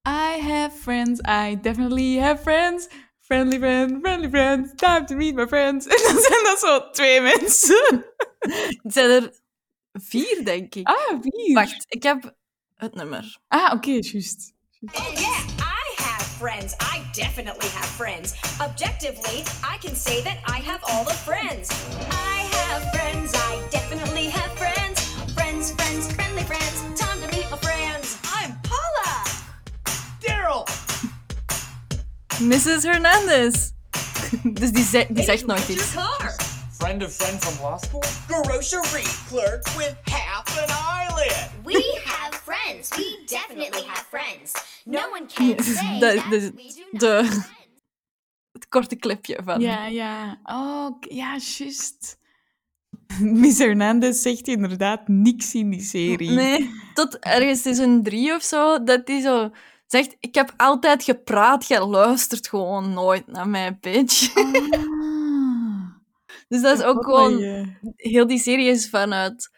[0.09, 2.89] I have friends, I definitely have friends.
[3.19, 5.87] Friendly friend, friendly friend, time to meet my friends.
[5.87, 8.05] En dan zijn dat zo twee mensen.
[8.83, 9.33] zijn er
[10.03, 10.87] vier, denk ik.
[10.89, 11.55] Ah, vier.
[11.55, 12.35] Wacht, ik heb
[12.75, 13.39] het nummer.
[13.49, 14.53] Ah, oké, juist.
[14.81, 16.73] Oh yeah, I have friends.
[16.75, 18.33] I definitely have friends.
[18.61, 19.39] Objectively,
[19.75, 21.71] I can say that I have all the friends.
[22.11, 23.33] I have friends.
[23.35, 25.01] I definitely have friends.
[25.35, 27.01] Friends, friends, friendly friends.
[27.01, 28.17] Time to meet my friends.
[28.35, 29.25] I'm Paula.
[30.21, 30.65] Daryl!
[32.41, 32.83] Mrs.
[32.85, 33.71] Hernandez.
[34.59, 35.95] Dus die, ze- die zegt nooit iets.
[35.95, 36.38] car?
[36.79, 38.03] Friend of friend from law school?
[38.29, 41.51] Grocery clerk with half an eyelid!
[41.65, 42.89] We have friends.
[42.97, 44.53] We definitely have friends.
[44.85, 47.47] No one can say that dat- we do not de- have friends.
[48.53, 49.61] Het korte clipje van.
[49.61, 50.39] Ja, ja.
[50.45, 52.19] Oh, ja, juist.
[53.43, 56.31] Miss Hernandez zegt inderdaad niks in die serie.
[56.31, 59.51] Nee, tot ergens seizoen drie of zo, dat die zo
[59.87, 64.35] zegt, ik heb altijd gepraat, jij luistert gewoon nooit naar mij, bitch.
[64.37, 65.18] Ah.
[66.49, 67.39] Dus dat is ook gewoon,
[67.97, 69.51] heel die serie is vanuit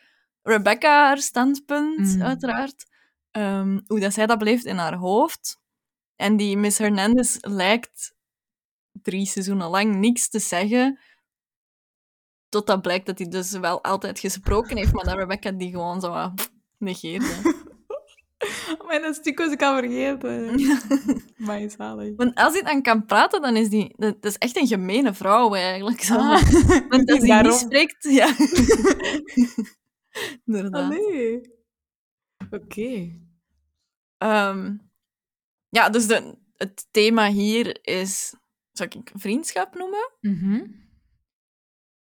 [0.43, 2.23] Rebecca haar standpunt, Mm.
[2.23, 2.87] uiteraard.
[3.31, 5.59] Ehm, hoe dat zij dat beleeft in haar hoofd.
[6.17, 8.15] En die Miss Hernandez lijkt
[8.93, 10.99] drie seizoenen lang niks te zeggen.
[12.49, 16.35] Totdat blijkt dat hij dus wel altijd gesproken heeft, maar dat Rebecca die gewoon zo
[16.79, 17.60] negeerde.
[18.87, 20.61] Maar dat stuk was ik al vergeten.
[21.47, 22.17] Maar is zalig.
[22.17, 23.95] Want als hij dan kan praten, dan is die...
[23.97, 26.01] Dat is echt een gemene vrouw, eigenlijk.
[26.01, 26.15] Zo.
[26.15, 26.43] Ah,
[26.89, 28.05] Want als hij niet spreekt...
[28.05, 28.35] Ja.
[30.45, 30.99] Inderdaad.
[32.51, 33.19] Oké.
[34.19, 34.77] Ehm,
[35.69, 38.35] ja, dus de, het thema hier is...
[38.73, 40.13] Zou ik vriendschap noemen?
[40.21, 40.67] Mhm.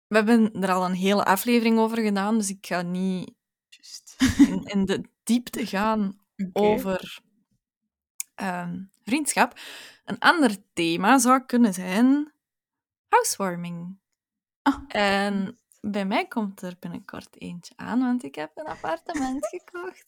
[0.07, 3.35] We hebben er al een hele aflevering over gedaan, dus ik ga niet
[4.39, 6.19] in, in de diepte gaan
[6.53, 7.21] Over
[8.35, 9.59] ehm, vriendschap.
[10.05, 12.33] Een ander thema zou kunnen zijn
[13.09, 13.99] housewarming.
[14.63, 14.83] Ah.
[14.89, 20.05] En bij mij komt er binnenkort eentje aan, want ik heb een appartement gekocht.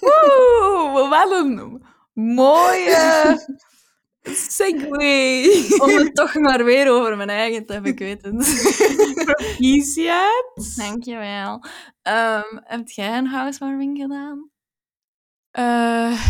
[0.00, 3.46] Oeh, wat een mooie
[4.22, 5.80] segue.
[5.80, 8.34] Om het toch maar weer over mijn eigen te hebben, ik weet het.
[9.24, 10.74] Proficiat.
[10.76, 11.64] Dankjewel.
[12.02, 14.50] Um, heb jij een housewarming gedaan?
[15.50, 16.24] Eh,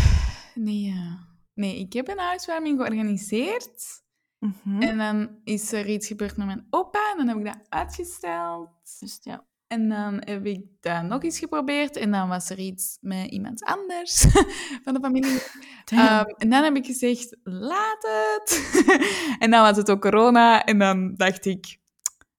[0.55, 1.27] nee, ja.
[1.53, 4.01] nee, ik heb een huiswarming georganiseerd.
[4.39, 4.81] Mhm.
[4.81, 8.69] En dan is er iets gebeurd met mijn opa en dan heb ik dat uitgesteld.
[8.99, 9.47] Dus ja.
[9.67, 13.63] En dan heb ik dat nog eens geprobeerd en dan was er iets met iemand
[13.63, 14.25] anders
[14.83, 15.41] van de familie.
[15.85, 18.79] Ehm, en dan heb ik gezegd, laat het.
[19.39, 21.79] en dan was het ook corona en dan dacht ik,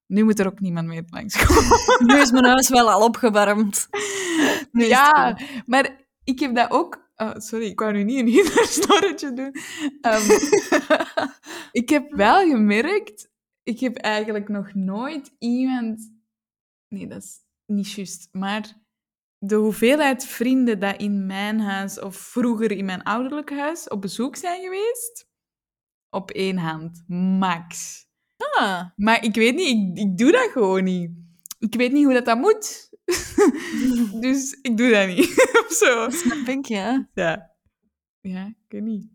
[0.07, 1.79] nu moet er ook niemand meer langskomen.
[2.15, 3.87] nu is mijn huis wel al opgewarmd.
[4.71, 6.00] Ja, maar
[6.31, 7.09] ik heb dat ook...
[7.15, 9.55] oh, sorry, ik wou nu niet een Hitler-snorretje doen.
[10.01, 10.29] Ehm,
[11.81, 13.31] ik heb wel gemerkt,
[13.63, 16.11] ik heb eigenlijk nog nooit iemand...
[16.87, 18.29] Nee, dat is niet juist.
[18.31, 18.81] Maar
[19.37, 24.35] de hoeveelheid vrienden dat in mijn huis of vroeger in mijn ouderlijk huis op bezoek
[24.35, 25.27] zijn geweest,
[26.09, 27.99] op één hand, max.
[28.37, 31.11] Ah, Maar ik weet niet, ik, ik doe dat gewoon niet.
[31.59, 32.89] Ik weet niet hoe dat, dat moet.
[34.25, 35.49] dus ik doe dat niet.
[35.67, 36.09] of zo.
[36.61, 37.09] ja.
[37.13, 37.51] Ja.
[38.21, 39.09] Ja, ik weet niet.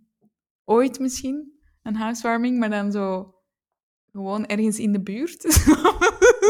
[0.64, 3.34] Ooit misschien een housewarming, maar dan zo
[4.12, 5.44] gewoon ergens in de buurt.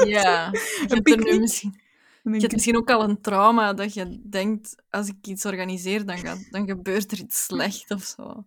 [0.04, 0.48] Ja.
[0.52, 1.80] Je hebt, er nu misschien,
[2.22, 6.18] je hebt misschien ook al een trauma dat je denkt, als ik iets organiseer, dan,
[6.18, 8.46] gaat, dan gebeurt er iets slecht of zo.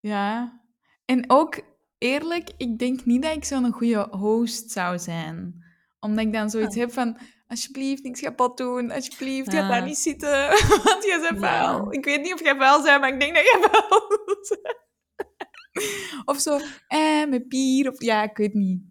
[0.00, 0.60] Ja.
[1.04, 1.60] En ook,
[1.98, 5.64] eerlijk, ik denk niet dat ik zo'n goede host zou zijn.
[6.00, 8.90] Omdat ik dan zoiets heb van, alsjeblieft, niks kapot doen.
[8.90, 9.68] Alsjeblieft, ga Ah.
[9.68, 10.48] daar niet zitten.
[10.84, 11.62] Want jij bent Ja.
[11.64, 11.92] vuil.
[11.92, 14.58] Ik weet niet of jij vuil bent, maar ik denk dat jij vuil bent.
[16.24, 16.58] Of zo,
[16.88, 17.90] eh, met bier.
[17.90, 18.82] Of, ja, ik weet niet.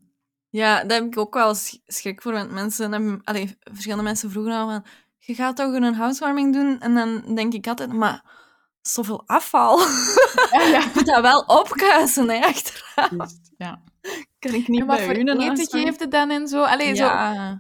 [0.50, 2.32] Ja, daar heb ik ook wel sch- schrik voor.
[2.32, 3.22] Want mensen hebben,
[3.72, 4.86] verschillende mensen vroegen al van...
[5.17, 6.80] Je gaat toch een housewarming doen?
[6.80, 7.93] En dan denk ik altijd...
[7.93, 8.24] Maar
[8.82, 9.80] zoveel afval.
[10.52, 10.80] Ja, ja.
[10.84, 13.32] Je moet dat wel opkuisen, hè, achteraf.
[13.58, 13.82] Ja.
[14.39, 16.63] Kan ik niet bij voor eten geeft het dan en zo?
[16.63, 17.10] Allee, zo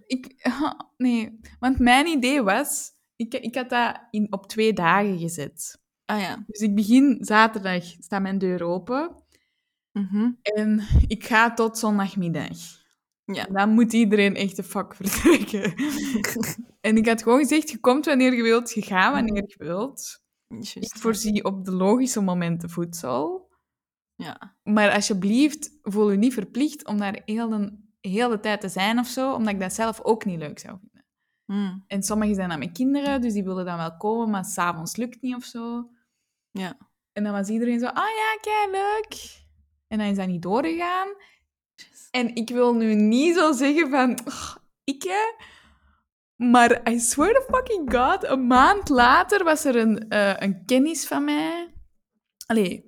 [0.05, 0.49] ik,
[0.97, 2.95] nee, want mijn idee was...
[3.15, 5.81] Ik, ik had dat in, op twee dagen gezet.
[6.05, 6.43] Ah ja.
[6.47, 9.23] Dus ik begin zaterdag, staat mijn deur open.
[9.91, 10.31] Mhm.
[10.41, 12.57] En ik ga tot zondagmiddag.
[13.25, 13.45] Ja.
[13.45, 15.73] Dan moet iedereen echt de fuck vertrekken.
[16.87, 20.21] en ik had gewoon gezegd, je komt wanneer je wilt, je gaat wanneer je wilt.
[20.73, 23.46] Ik voorzie op de logische momenten voedsel.
[24.17, 24.55] Ja.
[24.63, 28.99] Maar alsjeblieft, voel je niet verplicht om daar heel de, heel de tijd te zijn
[28.99, 31.05] of zo, omdat ik dat zelf ook niet leuk zou vinden.
[31.45, 31.83] Mm.
[31.87, 35.21] En sommigen zijn dan met kinderen, dus die willen dan wel komen, maar s'avonds lukt
[35.21, 35.89] niet of zo.
[36.51, 36.77] Ja.
[37.13, 39.45] En dan was iedereen zo, ah ja, kei leuk.
[39.87, 41.07] En dan is dat niet doorgegaan.
[42.11, 45.45] En ik wil nu niet zo zeggen van, "Oh, ik hè.
[46.35, 51.07] Maar I swear to fucking god, een maand later was er een, eh, een kennis
[51.07, 51.73] van mij.
[52.45, 52.86] Allee,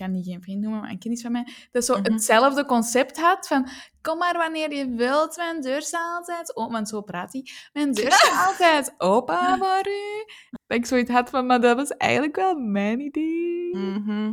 [0.00, 1.46] kan die geen vriend noemen, maar een kennis van mij.
[1.72, 2.12] Dat zo Mhm.
[2.12, 3.68] hetzelfde concept had van,
[4.02, 6.72] kom maar wanneer je wilt, mijn deur staat altijd open.
[6.72, 7.46] Want zo praat hij.
[7.72, 10.24] Mijn deur staat altijd open voor u.
[10.66, 13.76] Dat ik zoiets had van, maar dat was eigenlijk wel mijn idee.
[13.76, 14.32] Mhm.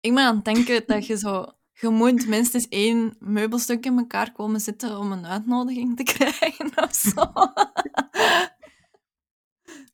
[0.00, 1.46] Ik ben aan het denken dat je zo...
[1.80, 6.94] Je moet minstens één meubelstuk in elkaar komen zitten om een uitnodiging te krijgen of
[6.94, 7.32] zo.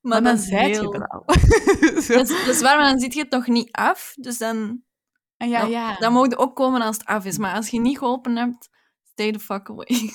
[0.04, 1.24] Maar, dan heel- je er al.
[2.16, 4.14] Dat is, dat is waar, maar dan zit je het nog niet af.
[4.20, 4.82] Dus dan,
[5.36, 5.96] En ja, dan, ja.
[5.96, 7.38] dan je ook komen als het af is.
[7.38, 8.68] Maar als je niet geholpen hebt,
[9.02, 9.86] stay the fuck away.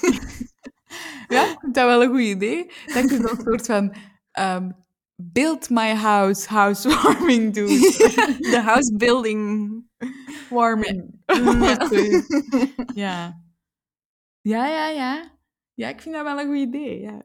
[1.27, 2.71] Ja, ik vind dat wel een goed idee.
[2.85, 3.95] Dan kun je een soort van
[4.31, 4.71] ehm,
[5.15, 7.67] build my house, housewarming doen.
[8.51, 9.71] De house building.
[10.49, 11.21] Warming.
[11.25, 11.89] Ja.
[12.93, 13.41] ja.
[14.41, 15.37] Ja, ja, ja.
[15.73, 17.21] Ja, ik vind dat wel een goed idee, ja.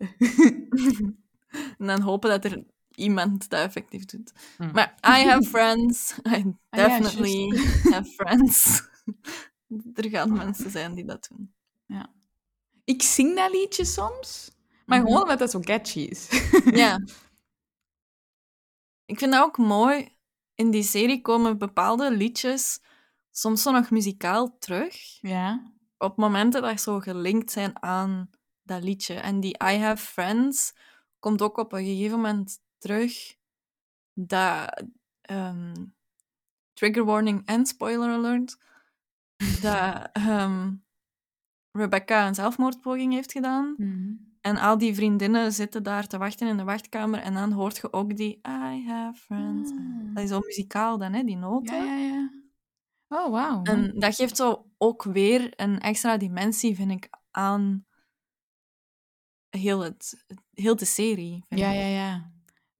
[1.78, 2.64] En dan hopen dat er
[2.94, 4.32] iemand dat effectief doet.
[4.58, 4.70] Mm.
[4.72, 6.14] Maar I have friends.
[6.18, 7.58] I Ah, ja, definitely
[7.90, 8.82] have friends.
[9.94, 11.52] er gaan mensen zijn die dat doen.
[12.86, 14.50] Ik zing dat liedje soms,
[14.86, 15.06] maar Mhm.
[15.06, 16.28] gewoon omdat dat zo catchy is.
[16.64, 17.00] Ja.
[19.06, 20.08] Ik vind dat ook mooi.
[20.54, 22.80] In die serie komen bepaalde liedjes
[23.30, 25.18] soms zo nog muzikaal terug.
[25.20, 25.72] ja.
[25.98, 28.30] Op momenten dat zo gelinkt zijn aan
[28.62, 29.14] dat liedje.
[29.14, 30.72] En die I Have Friends
[31.24, 33.36] komt ook op een gegeven moment terug.
[34.12, 34.84] Dat...
[35.20, 35.74] ehm,
[36.72, 38.58] trigger warning en spoiler alert.
[39.60, 40.72] dat ehm,
[41.70, 43.74] Rebecca een zelfmoordpoging heeft gedaan.
[43.76, 44.12] Mhm.
[44.40, 47.20] En al die vriendinnen zitten daar te wachten in de wachtkamer.
[47.20, 49.70] En dan hoort je ook die I have friends.
[49.70, 50.14] Ah.
[50.14, 51.76] Dat is zo muzikaal dan, hè, die noten.
[51.76, 52.30] Ja, ja, ja.
[53.08, 53.62] Oh, wauw.
[53.62, 57.86] En dat geeft zo ook weer een extra dimensie, vind ik, aan
[59.50, 61.44] heel, het, heel de serie.
[61.48, 61.74] Ja, ik.
[61.76, 62.32] ja, ja.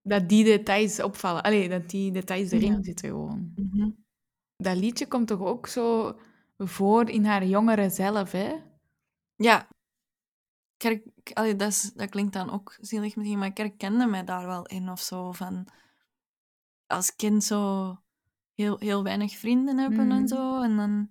[0.02, 1.42] Dat die details opvallen.
[1.42, 2.82] Allee, dat die details erin Ja.
[2.82, 3.52] zitten gewoon.
[3.54, 3.90] Mhm.
[4.56, 6.16] Dat liedje komt toch ook zo
[6.58, 8.54] voor in haar jongere zelf, hè?
[9.37, 9.68] Ja.
[10.76, 14.46] Her- allee, dat, is, dat klinkt dan ook zielig misschien, maar ik herkende mij daar
[14.46, 15.32] wel in of zo.
[15.32, 15.66] Van
[16.87, 17.96] als kind zo
[18.54, 20.62] heel, heel weinig vrienden hebben en zo.
[20.62, 21.08] En dan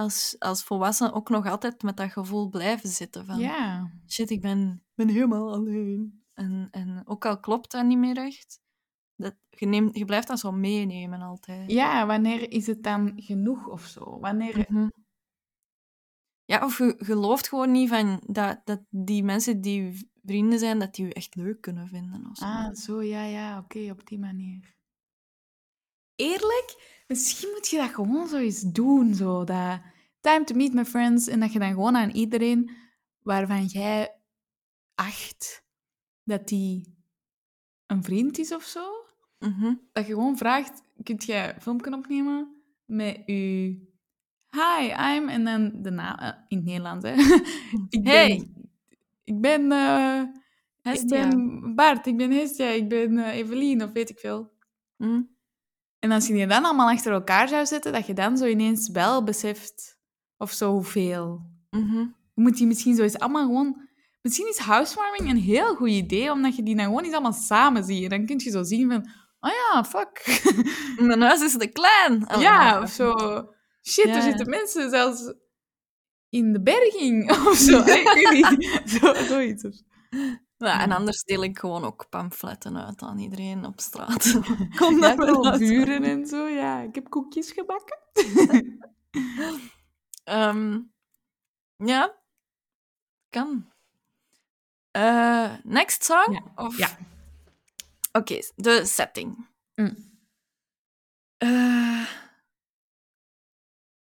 [0.00, 3.38] als, als volwassen ook nog altijd met dat gevoel blijven zitten van...
[3.38, 3.90] Ja.
[4.08, 6.22] shit, ik ben, ben helemaal alleen.
[6.34, 8.60] En, en ook al klopt dat niet meer echt,
[9.16, 11.70] dat, je, neemt, je blijft dat zo meenemen altijd.
[11.70, 14.18] Ja, wanneer is het dan genoeg of zo?
[14.20, 14.66] Wanneer...
[14.68, 14.88] Mhm.
[16.44, 20.78] Ja, of je gelooft gewoon niet van dat, dat die mensen die je vrienden zijn,
[20.78, 22.26] dat die je echt leuk kunnen vinden.
[22.30, 22.44] Of zo.
[22.44, 24.76] Ah, zo, ja, ja, oké, op die manier.
[26.14, 29.44] Eerlijk, misschien moet je dat gewoon zo eens doen, zo.
[29.44, 29.80] Dat
[30.20, 32.70] time to meet my friends, en dat je dan gewoon aan iedereen
[33.22, 34.14] waarvan jij
[34.94, 35.64] acht
[36.24, 36.98] dat die
[37.86, 38.98] een vriend is of zo,
[39.38, 39.74] Mhm.
[39.92, 43.88] dat je gewoon vraagt, kunt jij een filmpje opnemen met je...
[44.50, 45.28] Hi, I'm...
[45.28, 46.18] En dan de naam...
[46.18, 47.12] eh, in het Nederlands, hè.
[47.98, 48.12] ik ben...
[48.12, 48.50] Hey.
[49.24, 49.72] Ik ben...
[49.72, 50.22] eh,
[50.92, 54.52] ik ben Bart, ik ben Hestia, ik ben eh, Evelien, of weet ik veel.
[54.96, 55.22] Mhm.
[55.98, 58.88] En als je die dan allemaal achter elkaar zou zetten, dat je dan zo ineens
[58.90, 59.99] wel beseft
[60.40, 61.40] of zo hoeveel.
[61.70, 61.98] Mhm.
[62.34, 63.88] Je moet die misschien allemaal gewoon...
[64.22, 67.84] Misschien is housewarming een heel goed idee, omdat je die dan gewoon eens allemaal samen
[67.84, 68.02] ziet.
[68.02, 69.10] En dan kun je zo zien van...
[69.40, 70.40] Oh ja, fuck.
[71.06, 72.24] Mijn huis is te klein.
[72.38, 72.82] ja, allemaal.
[72.82, 73.12] of zo.
[73.88, 74.14] Shit, Ja.
[74.16, 75.34] er zitten mensen zelfs
[76.28, 77.82] in de berging of zo.
[79.28, 79.82] Zoiets.
[80.56, 80.94] Ja, en Ja.
[80.96, 84.40] anders deel ik gewoon ook pamfletten uit aan iedereen op straat.
[84.76, 85.58] Kom Ja, naar huis.
[85.58, 86.80] buren en zo, ja.
[86.80, 87.98] Ik heb koekjes gebakken.
[90.30, 90.80] Ehm,
[91.76, 92.22] ja,
[93.28, 93.72] kan.
[94.90, 96.32] Eh, next song?
[96.32, 96.78] Ja, Of...
[96.78, 96.98] ja.
[98.12, 99.48] Oké, de setting.
[99.74, 100.08] Mm.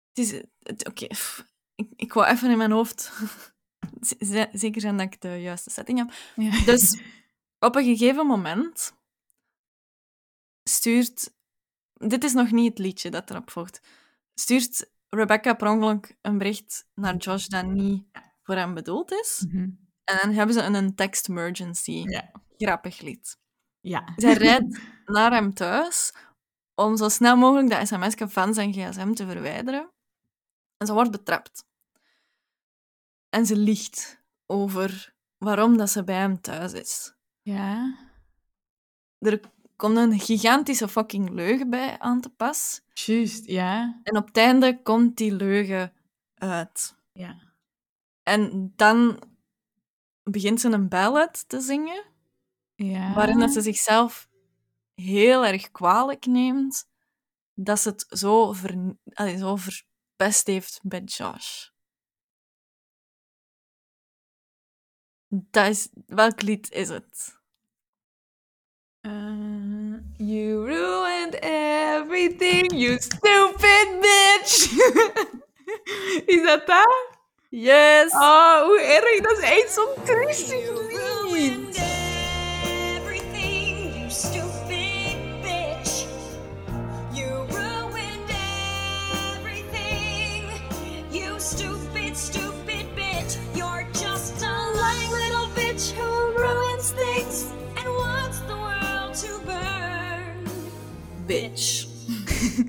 [0.08, 0.32] Het is...
[0.60, 1.08] het- Oké,
[1.76, 3.12] ik, ik wou even in mijn hoofd
[4.54, 6.13] zeker zijn dat ik de juiste setting heb.
[6.36, 6.65] Ja.
[6.65, 7.02] Dus
[7.67, 8.93] op een gegeven moment
[10.63, 11.34] stuurt...
[11.93, 13.82] Dit is nog niet het liedje dat erop volgt.
[14.34, 18.04] Stuurt Rebecca per ongeluk een bericht naar Josh dat niet
[18.43, 19.45] voor hem bedoeld is.
[19.47, 19.69] Mhm.
[20.04, 22.04] En dan hebben ze een text emergency.
[22.06, 22.32] Ja.
[22.58, 23.38] Grappig lied.
[23.80, 24.13] Ja.
[24.15, 26.13] Zij rijdt naar hem thuis
[26.76, 29.91] om zo snel mogelijk dat sms van zijn gsm te verwijderen.
[30.78, 31.65] En ze wordt betrapt.
[33.30, 37.13] En ze liegt over waarom dat ze bij hem thuis is.
[37.41, 37.97] Ja.
[39.17, 39.39] Er
[39.82, 42.82] komt een gigantische fucking leugen bij aan te pas.
[42.94, 44.00] Juist, ja.
[44.04, 45.94] En op het einde komt die leugen
[46.36, 46.96] uit.
[47.13, 47.38] Ja.
[48.24, 49.24] En dan
[50.24, 52.04] begint ze een ballad te zingen,
[52.76, 53.13] Ja.
[53.13, 54.30] waarin dat ze zichzelf
[54.96, 56.89] heel erg kwalijk neemt
[57.54, 61.67] dat ze het zo, ver, allee, zo verpest heeft bij Josh.
[65.28, 67.40] Dat is, welk lied is het?
[69.04, 74.70] Uh, you ruined everything, you stupid bitch.
[76.28, 77.08] is dat dat?
[77.50, 78.14] Yes!
[78.14, 79.22] Oh, hoe erg.
[79.22, 81.21] Dat is echt zo'n triestig lied.
[101.32, 101.88] Bitch.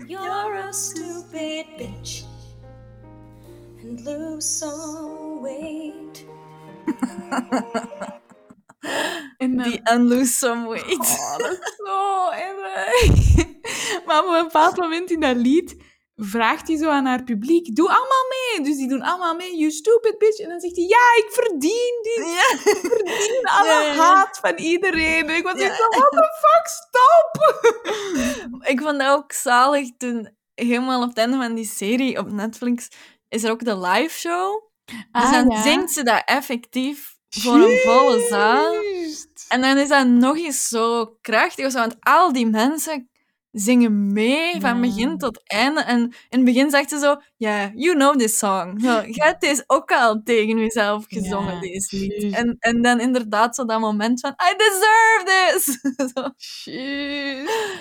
[0.07, 2.22] You're a stupid bitch
[3.81, 6.27] and lose some weight.
[9.38, 9.70] En dan...
[9.70, 10.98] Die and lose some weight.
[10.98, 13.37] Oh, dat is zo erg.
[14.07, 15.77] Maar op een bepaald moment in dat lied
[16.16, 18.64] vraagt hij zo aan haar publiek, doe allemaal mee.
[18.64, 20.38] Dus die doen allemaal mee, you stupid bitch.
[20.38, 22.25] En dan zegt hij, ja, ik verdien dit.
[22.27, 22.53] Ja.
[22.72, 23.94] Ik verdien alle Ja, ja, ja.
[23.94, 25.29] haat van iedereen.
[25.29, 27.31] En ik was echt zo, what the fuck, stop.
[28.72, 32.88] Ik vond dat ook zalig toen, helemaal op het einde van die serie op Netflix,
[33.29, 34.62] is er ook de live show.
[34.85, 38.75] Dus Ah, dan zingt ze dat effectief voor een volle zaal.
[39.48, 43.11] En dan is dat nog eens zo krachtig, want al die mensen
[43.53, 45.81] zingen mee van begin tot einde.
[45.81, 48.79] En in het begin zegt ze zo, ja, you know this song.
[48.81, 52.35] Zo, jij hebt deze ook al tegen jezelf gezongen, Ja, deze lied.
[52.35, 55.79] En, en dan inderdaad zo dat moment van, I deserve this!
[56.15, 56.31] Zo.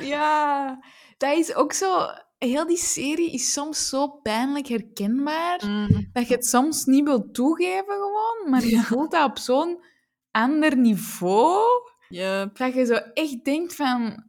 [0.07, 0.79] Ja.
[1.17, 2.05] Dat is ook zo...
[2.37, 6.09] Heel die serie is soms zo pijnlijk herkenbaar, Mm.
[6.13, 9.83] dat je het soms niet wilt toegeven gewoon, maar je voelt dat op zo'n
[10.31, 11.63] ander niveau,
[12.09, 12.57] Yup.
[12.57, 14.23] dat je zo echt denkt van...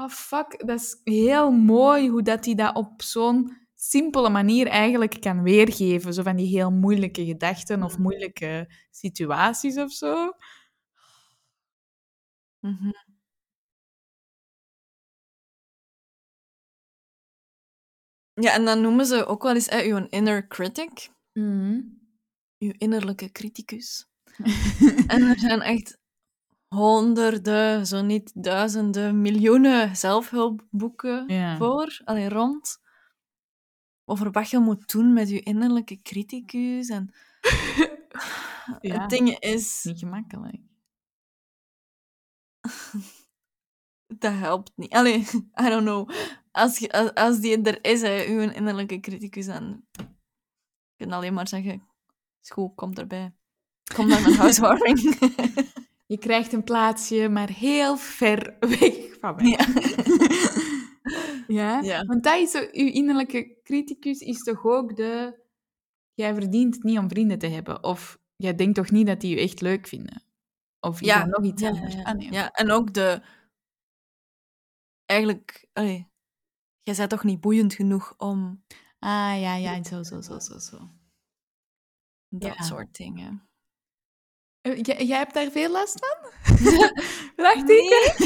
[0.00, 5.20] Oh, fuck, dat is heel mooi hoe dat hij dat op zo'n simpele manier eigenlijk
[5.20, 6.14] kan weergeven.
[6.14, 10.32] Zo van die heel moeilijke gedachten of moeilijke situaties of zo.
[12.62, 12.92] Mhm.
[18.34, 21.80] Ja, en dan noemen ze ook wel eens hè, uw inner critic, Mhm.
[22.58, 24.06] uw innerlijke criticus.
[25.06, 25.97] en er zijn echt
[26.68, 31.56] honderden, zo niet duizenden, miljoenen zelfhulpboeken Ja.
[31.56, 32.80] voor, allee, rond,
[34.04, 36.88] over wat je moet doen met je innerlijke criticus.
[36.88, 37.14] En
[38.80, 39.00] Ja.
[39.00, 40.56] het ding is, Niet gemakkelijk.
[44.18, 44.92] dat helpt niet.
[44.92, 45.18] Allee,
[45.64, 46.10] I don't know.
[46.50, 49.84] Als, je, als, als die er is, hè, uw innerlijke criticus, dan
[50.96, 51.88] je kan alleen maar zeggen,
[52.40, 53.34] school, kom erbij.
[53.94, 55.18] Kom naar mijn housewarming.
[56.08, 59.46] Je krijgt een plaatsje, maar heel ver weg van mij.
[59.48, 59.66] Ja.
[61.48, 61.80] Ja?
[61.80, 62.04] Ja.
[62.04, 65.40] Want dat is zo, uw innerlijke criticus is toch ook de...
[66.14, 67.82] Jij verdient het niet om vrienden te hebben.
[67.84, 70.22] Of jij denkt toch niet dat die je echt leuk vinden.
[70.80, 71.94] Of Ja, nog iets ja, anders?
[71.94, 72.32] ja, nee.
[72.32, 73.22] ja, en ook de...
[75.04, 76.08] Eigenlijk, allee,
[76.82, 78.64] jij bent toch niet boeiend genoeg om
[78.98, 80.90] Ah, ja, ja, zo, zo, zo, zo, zo.
[82.28, 82.62] dat Ja.
[82.62, 83.47] soort dingen.
[84.74, 86.30] Eh, Jij, hebt daar veel last van?
[87.44, 88.16] Dacht ik.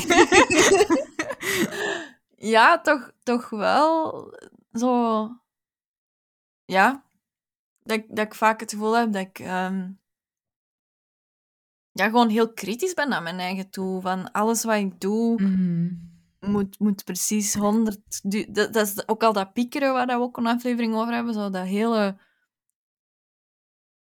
[2.54, 4.24] ja, toch, toch wel
[4.72, 5.26] zo...
[6.64, 7.04] Ja,
[7.82, 9.38] dat, ik- dat ik vaak het gevoel heb dat ik...
[9.38, 9.90] ehm,
[11.92, 14.00] ja, gewoon heel kritisch ben naar mijn eigen toe.
[14.00, 15.88] Van alles wat ik doe, Mhm.
[16.40, 17.98] moet, moet precies 100...
[18.22, 21.34] du- Dat, dat is ook al dat piekeren waar we ook een aflevering over hebben.
[21.34, 22.16] Zo dat hele...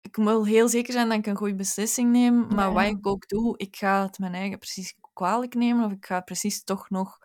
[0.04, 2.48] Ik wil heel zeker zijn dat ik een goede beslissing neem.
[2.48, 2.74] Maar Ja.
[2.74, 5.86] wat ik ook doe, ik ga het mijn eigen precies kwalijk nemen.
[5.86, 7.20] Of ik ga precies toch nog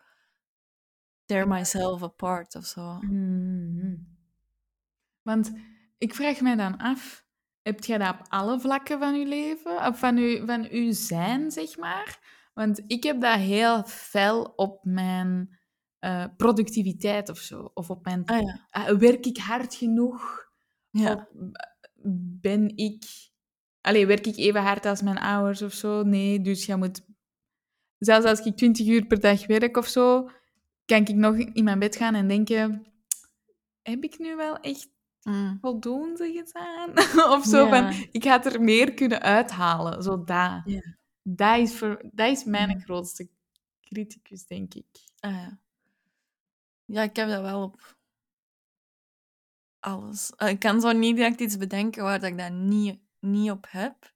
[1.24, 2.98] tear myself apart of zo.
[3.00, 3.94] Mhm.
[5.22, 5.52] Want
[5.98, 7.24] ik vraag mij dan af,
[7.62, 9.86] heb jij dat op alle vlakken van je leven?
[9.86, 12.18] Of van je, van je zijn, zeg maar?
[12.54, 15.58] Want ik heb dat heel fel op mijn
[15.98, 17.70] eh, productiviteit of zo.
[17.74, 18.24] Of op mijn...
[18.24, 18.66] Ah ja.
[18.70, 20.46] ah, werk ik hard genoeg?
[20.90, 21.28] Ja.
[22.40, 23.04] Ben ik...
[23.80, 26.02] Allee, werk ik even hard als mijn ouders of zo?
[26.02, 27.06] Nee, dus je moet...
[27.98, 30.30] Zelfs als ik 20 uur per dag werk of zo,
[30.84, 32.86] kan ik nog in mijn bed gaan en denken...
[33.82, 34.88] Heb ik nu wel echt
[35.22, 35.58] Mm.
[35.60, 36.90] voldoende gedaan?
[37.36, 40.02] of zo van, ik had er meer kunnen uithalen.
[40.02, 40.62] Zo dat.
[41.22, 42.78] Dat, is voor, dat is mijn Ja.
[42.78, 43.28] grootste
[43.80, 44.86] criticus, denk ik.
[45.20, 45.60] Ah, ja.
[46.84, 47.97] ja, ik heb dat wel op
[49.80, 50.32] alles.
[50.36, 53.66] Eh, Ik kan zo niet direct iets bedenken waar dat ik dat niet, niet op
[53.68, 54.12] heb.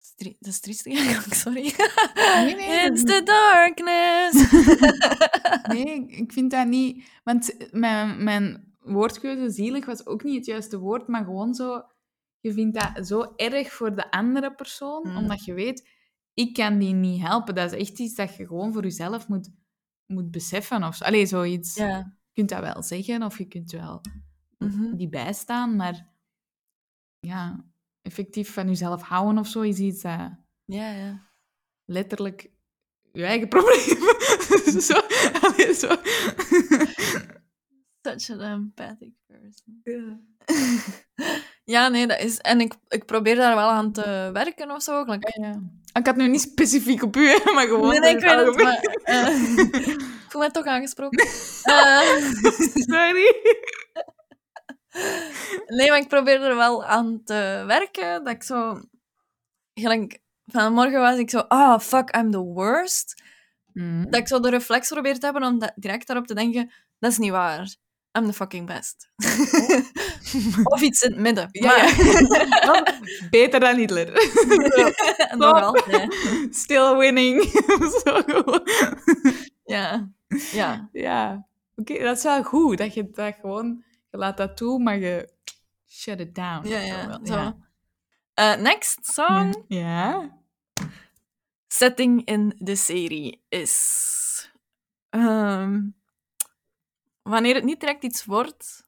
[0.00, 1.74] Stri- Dat is triestig eigenlijk, sorry.
[2.14, 4.50] Nee, nee, It's the darkness.
[5.74, 7.08] Nee, ik vind dat niet...
[7.24, 11.82] Want mijn, mijn woordkeuze zielig was ook niet het juiste woord, maar gewoon zo...
[12.40, 15.16] Je vindt dat zo erg voor de andere persoon, Mm.
[15.16, 15.88] omdat je weet,
[16.34, 17.54] ik kan die niet helpen.
[17.54, 19.50] Dat is echt iets dat je gewoon voor jezelf moet,
[20.06, 20.84] moet beseffen.
[20.84, 21.04] Of, zo.
[21.04, 21.74] allee, zoiets.
[21.74, 22.14] ja.
[22.36, 24.00] Je kunt dat wel zeggen, of je kunt wel
[24.58, 24.96] Mhm.
[24.96, 26.08] die bijstaan, maar
[27.18, 27.64] ja,
[28.02, 30.30] effectief van jezelf houden of zo is iets dat
[30.64, 31.30] ja, ja.
[31.84, 32.50] letterlijk
[33.12, 34.86] je eigen probleem is.
[34.88, 35.00] zo,
[35.40, 35.88] allee, zo.
[38.02, 39.82] Such an empathic person.
[41.66, 42.38] ja, nee, dat is...
[42.38, 45.04] En ik, ik probeer daar wel aan te werken of zo.
[45.04, 45.60] Like, Ja.
[45.92, 47.88] Ik had nu niet specifiek op u, maar gewoon...
[47.88, 48.78] nee, nee, ik weet het, maar...
[49.04, 51.28] eh, ik voel me toch aangesproken.
[51.62, 52.00] Eh,
[52.74, 53.34] Sorry.
[55.66, 58.24] Nee, maar ik probeer er wel aan te werken.
[58.24, 58.80] Dat ik zo...
[59.74, 61.38] Gelijk, vanmorgen was ik zo...
[61.38, 63.22] Ah, fuck, I'm the worst.
[63.72, 64.10] Mm.
[64.10, 66.72] Dat ik zo de reflex probeer te hebben om direct daarop te denken...
[66.98, 67.76] Dat is niet waar.
[68.16, 69.10] I'm the fucking best.
[70.72, 71.48] of iets in het midden.
[71.52, 71.76] Ja,
[72.64, 73.00] maar,
[73.30, 74.12] Beter dan Hitler.
[75.38, 76.14] nog altijd.
[76.50, 77.42] Still winning.
[78.04, 78.22] zo.
[79.64, 80.10] Ja.
[80.52, 80.88] Ja.
[80.92, 81.46] Ja.
[81.74, 82.78] Oké, dat is wel goed.
[82.78, 83.84] Dat je dat gewoon...
[84.10, 85.28] Je laat dat toe, maar je...
[85.88, 86.68] Shut it down.
[86.68, 87.20] Ja, zo ja.
[87.24, 87.58] Zo.
[88.34, 89.64] Eh, next song.
[89.68, 90.30] Ja.
[91.68, 94.50] setting in de serie is.
[95.10, 95.80] ehm,
[97.26, 98.84] wanneer het niet direct iets wordt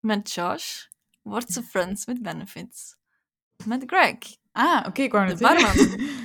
[0.00, 0.84] met Josh,
[1.22, 2.96] wordt ze friends with benefits.
[3.64, 4.16] Met Greg.
[4.52, 5.76] Ah, oké, ik wou De barman.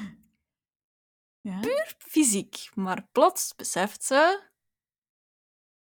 [1.42, 1.60] Ja.
[1.98, 2.70] Fysiek.
[2.74, 4.42] Maar plots beseft ze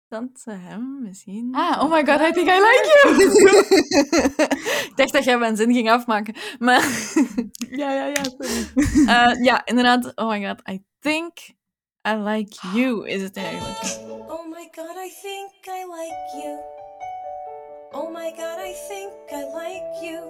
[0.08, 1.54] dat ze hem misschien.
[1.54, 3.16] Ah, oh my god, I think I like you.
[4.88, 6.34] ik dacht dat jij mijn zin ging afmaken.
[6.58, 6.80] Maar
[7.80, 8.68] ja, ja, ja, sorry.
[9.06, 10.16] eh, ja, inderdaad.
[10.16, 11.38] Oh my god, I think
[12.02, 13.76] I like you is eigenlijk.
[14.30, 16.58] Oh my god, I think I like you.
[17.92, 20.22] Oh my god, I think I like you.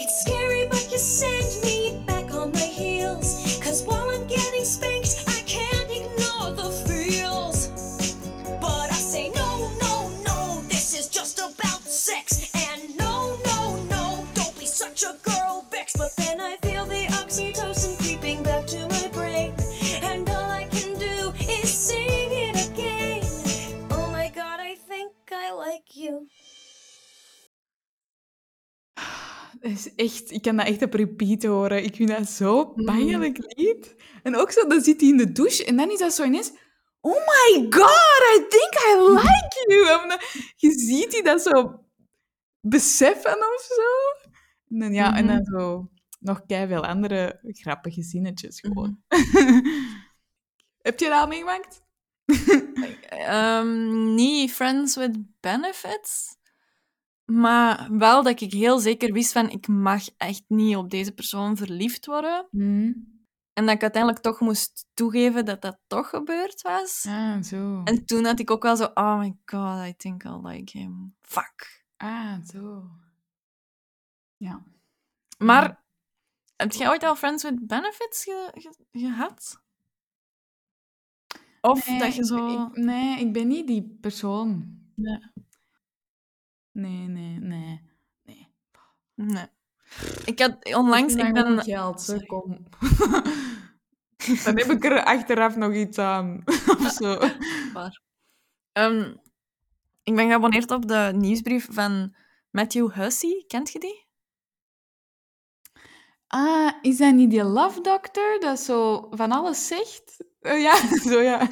[0.00, 3.60] It's scary, but you send me back on my heels.
[3.62, 7.68] Cause while I'm getting spanked, I can't ignore the feels.
[8.60, 12.50] But I say, no, no, no, this is just about sex.
[12.54, 15.92] And no, no, no, don't be such a girl, Bex.
[15.96, 16.56] But then I
[29.60, 31.84] is echt, ik kan dat echt op repeat horen.
[31.84, 33.94] Ik vind dat zo pijnlijk lied.
[34.22, 36.52] En ook zo, dan zit hij in de douche en dan is dat zo ineens...
[37.02, 40.08] Oh my god, I think I like you.
[40.08, 40.18] Dan,
[40.56, 41.84] je ziet hij dat zo
[42.60, 43.82] beseffen of zo.
[44.68, 45.90] En dan, ja, en dan zo
[46.20, 49.02] nog veel andere grappige zinnetjes gewoon.
[50.82, 51.82] Heb je dat al meegemaakt?
[53.08, 56.36] Ehm, niet friends with benefits.
[57.32, 61.56] Maar wel dat ik heel zeker wist van ik mag echt niet op deze persoon
[61.56, 62.48] verliefd worden.
[63.52, 67.04] En dat ik uiteindelijk toch moest toegeven dat dat toch gebeurd was.
[67.08, 67.82] Ah, zo.
[67.84, 71.14] En toen had ik ook wel zo, oh my god, I think I like him.
[71.20, 71.84] Fuck.
[71.96, 72.90] Ah, zo.
[74.36, 74.62] Ja.
[75.38, 75.82] Maar
[76.56, 79.62] heb jij ooit al friends with benefits ge- ge- gehad?
[81.60, 82.66] Of Nee, dat je zo...
[82.66, 84.78] ik- nee, ik ben niet die persoon.
[84.94, 85.18] Nee.
[86.72, 87.80] Nee, nee, nee.
[88.22, 88.48] nee.
[89.14, 89.46] Nee.
[90.24, 91.14] Ik had onlangs...
[91.14, 91.62] Ik ben ben...
[91.62, 92.20] geld, Sorry.
[92.20, 92.66] zo, kom.
[94.44, 96.42] Dan heb ik er achteraf nog iets aan.
[96.78, 97.18] of zo.
[97.74, 98.00] Waar.
[98.72, 99.14] Ehm,
[100.02, 102.14] ik ben geabonneerd op de nieuwsbrief van
[102.50, 103.44] Matthew Hussey.
[103.46, 104.08] Kent je die?
[106.26, 110.24] Ah, is dat niet die Love Doctor dat zo van alles zegt?
[110.40, 111.48] Eh, ja, zo ja.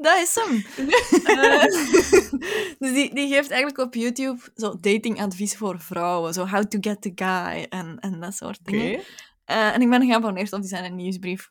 [0.00, 0.64] Dat is hem.
[1.24, 1.62] Eh,
[2.78, 6.34] dus die, die geeft eigenlijk op YouTube zo datingadvies voor vrouwen.
[6.34, 9.02] Zo how to get the guy en, en dat soort dingen.
[9.44, 11.50] Eh, en ik ben geabonneerd op die zijn nieuwsbrief.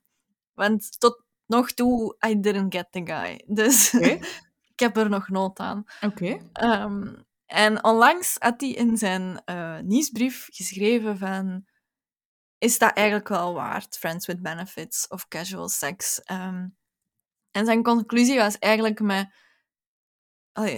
[0.53, 3.43] Want tot nog toe, I didn't get the guy.
[3.45, 3.93] Dus
[4.73, 5.83] ik heb er nog nood aan.
[6.01, 6.37] Oké.
[6.53, 7.13] Ehm,
[7.45, 11.65] en onlangs had hij in zijn eh, nieuwsbrief geschreven van...
[12.57, 16.21] Is dat eigenlijk wel waard, friends with benefits of casual sex?
[16.23, 16.67] Ehm,
[17.57, 19.29] en zijn conclusie was eigenlijk met...
[20.51, 20.77] Allee,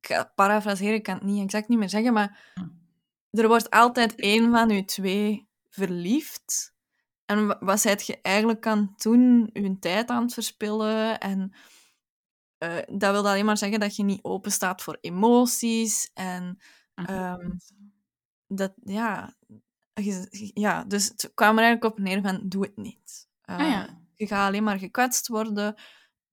[0.00, 2.52] ik ga het parafraseren, ik kan het niet exact niet meer zeggen, maar
[3.30, 6.74] er wordt altijd één van u twee verliefd.
[7.24, 9.50] En wa- wat zijt je eigenlijk aan het doen?
[9.52, 11.18] Je tijd aan het verspillen.
[11.20, 11.52] En
[12.58, 16.10] eh, dat wil alleen maar zeggen dat je niet open staat voor emoties.
[16.14, 16.58] En
[16.94, 17.50] ehm,
[18.46, 19.34] dat, ja,
[20.54, 23.28] ja, dus het kwam er eigenlijk op neer van, doe het niet.
[23.42, 24.00] Eh, Ah ja.
[24.14, 25.74] Je gaat alleen maar gekwetst worden.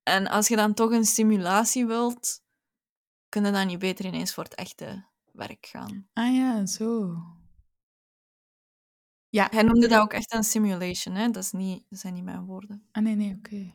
[0.06, 2.43] En als je dan toch een stimulatie wilt,
[3.30, 6.08] kun je dan niet beter ineens voor het echte werk gaan.
[6.14, 7.16] Ah ja, zo.
[9.30, 9.47] Ja.
[9.51, 11.30] Hij noemde dat ook echt een simulation, hè?
[11.30, 12.88] Dat, is niet, dat zijn niet mijn woorden.
[12.91, 13.74] Ah, nee, nee, oké.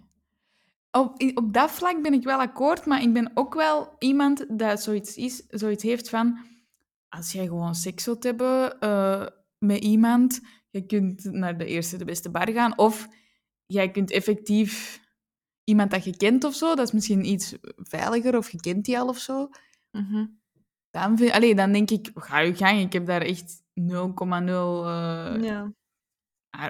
[0.91, 4.83] Op, op dat vlak ben ik wel akkoord, maar ik ben ook wel iemand dat
[4.83, 6.39] zoiets, is, zoiets heeft van...
[7.09, 9.27] Als jij gewoon seks wilt hebben eh,
[9.59, 13.09] met iemand, je kunt naar de eerste, de beste bar gaan, of
[13.67, 15.00] jij kunt effectief
[15.65, 18.99] iemand dat je kent of zo, dat is misschien iets veiliger, of je kent die
[18.99, 19.49] al of zo.
[19.91, 20.27] Mhm.
[20.91, 23.87] Dan, vind, allee, dan denk ik, ga je gang, ik heb daar echt 0,0...
[24.87, 25.73] eh, Ja.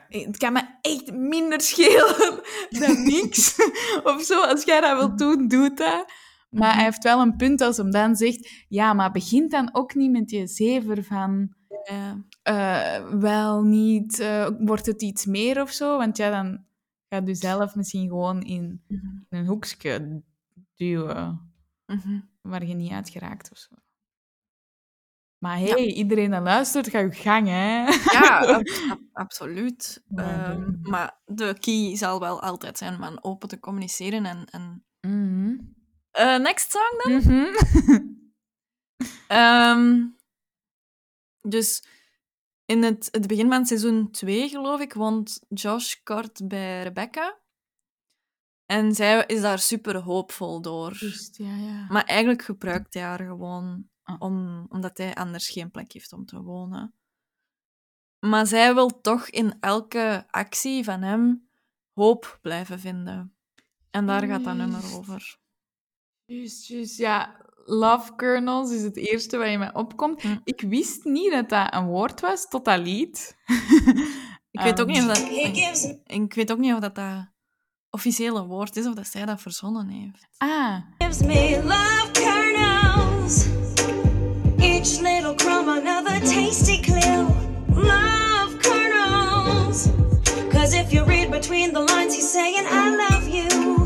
[0.09, 2.41] het kan me echt minder schelen
[2.81, 3.55] dan niks.
[4.05, 6.13] of zo, als jij dat wilt doen, doe dat.
[6.51, 8.65] Maar hij heeft wel een punt als hem dan zegt...
[8.69, 11.55] Ja, maar begint dan ook niet met je zever van...
[11.85, 12.25] Ja.
[12.43, 14.19] eh, wel niet...
[14.19, 15.97] eh, wordt het iets meer of zo?
[15.99, 16.65] Want ja, dan
[17.11, 20.23] gaat u zelf misschien gewoon in, in een hoekje
[20.75, 21.53] duwen...
[21.87, 22.21] Mhm.
[22.41, 23.75] waar je niet uit geraakt of zo.
[25.39, 27.85] Maar hey, iedereen dat luistert, ga je gang, hè?
[28.13, 30.03] Ja, ab- ab- absoluut.
[30.09, 34.25] Maar, Ehm, maar de key zal wel altijd zijn om open te communiceren.
[34.25, 34.85] En, en...
[35.01, 35.59] Mhm.
[36.11, 37.13] Eh, next song dan?
[37.13, 37.47] Mhm.
[39.27, 40.07] Ehm,
[41.41, 41.85] dus
[42.71, 47.39] in het, het begin van seizoen 2, geloof ik, woont Josh kort bij Rebecca.
[48.67, 50.97] En zij is daar super hoopvol door.
[51.01, 51.87] Juist, ja, ja.
[51.89, 54.17] Maar eigenlijk gebruikt hij haar gewoon Ah.
[54.19, 56.95] om, omdat hij anders geen plek heeft om te wonen.
[58.19, 61.49] Maar zij wil toch in elke actie van hem
[61.93, 63.37] hoop blijven vinden.
[63.91, 65.39] En daar gaat dat nummer over.
[66.25, 66.97] Juist, juist.
[66.97, 70.23] Ja, Love Kernels is het eerste wat in mij opkomt.
[70.23, 70.37] Hm.
[70.45, 73.37] Ik wist niet dat dat een woord was tot dat lied.
[74.51, 77.29] Ik weet ook niet of dat, gives ik weet ook niet of dat, dat
[77.91, 80.29] officiële woord is of dat zij dat verzonnen heeft.
[80.37, 83.47] Ah, gives me love kernels.
[84.59, 87.27] Each little crumb another tasty clue.
[87.75, 89.89] Love kernels.
[90.51, 93.80] Cause if you read between the lines, he's saying I love you.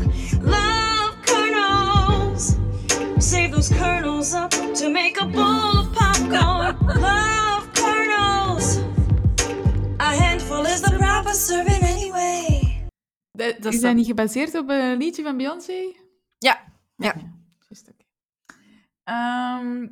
[4.33, 6.75] Up to make a bowl of popcorn.
[7.01, 8.77] Love kernels.
[9.99, 12.87] A handful is the proper serving anyway.
[13.31, 15.93] dat, Dat is dat niet gebaseerd op een liedje van Beyoncé?
[16.37, 17.15] Ja, ja.
[17.67, 18.03] Juist, oké.
[19.03, 19.87] Ehm,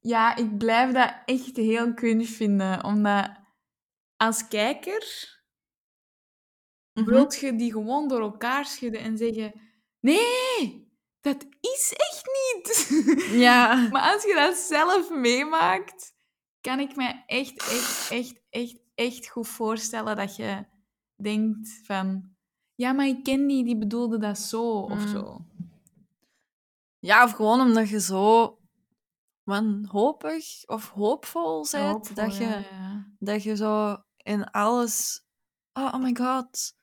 [0.00, 3.30] ja, ik blijf dat echt heel cringe vinden, omdat
[4.16, 5.30] als kijker
[6.92, 9.52] wilt je die gewoon door elkaar schudden en zeggen:
[10.00, 10.91] Nee,
[11.22, 12.88] dat is echt niet.
[13.46, 13.88] Ja.
[13.90, 16.12] maar als je dat zelf meemaakt,
[16.60, 20.64] kan ik me echt, echt, echt, echt, echt goed voorstellen dat je
[21.16, 22.30] denkt van...
[22.74, 25.08] Ja, maar ik ken die, die bedoelde dat zo, of Mm.
[25.08, 25.46] zo.
[26.98, 28.58] Ja, of gewoon omdat je zo
[29.42, 31.84] wanhopig of hoopvol bent.
[31.92, 33.12] Hoopvol, dat, je, ja, ja.
[33.18, 35.24] dat je zo in alles...
[35.72, 36.74] Oh, oh my god,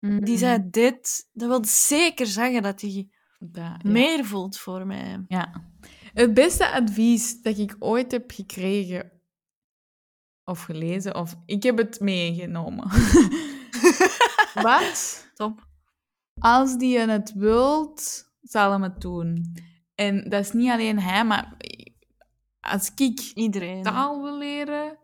[0.00, 1.28] die zei dit.
[1.32, 3.10] Dat wil zeker zeggen dat hij
[3.42, 3.78] Dat, ja.
[3.82, 5.24] meer voelt voor mij.
[5.28, 5.64] Ja.
[6.12, 9.10] Het beste advies dat ik ooit heb gekregen
[10.44, 12.90] of gelezen, of ik heb het meegenomen.
[14.62, 15.30] Wat?
[15.34, 15.68] Top.
[16.38, 19.56] Als die het wilt, zal hem het doen.
[19.94, 21.56] En dat is niet alleen hij, maar
[22.60, 23.82] als ik Iedereen.
[23.82, 24.98] taal wil leren,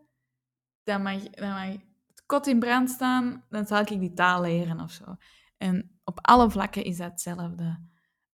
[0.83, 1.67] dan mag, dan mag
[2.07, 5.15] het kot in brand staan, dan zal ik die taal leren of zo.
[5.57, 7.86] En op alle vlakken is dat hetzelfde.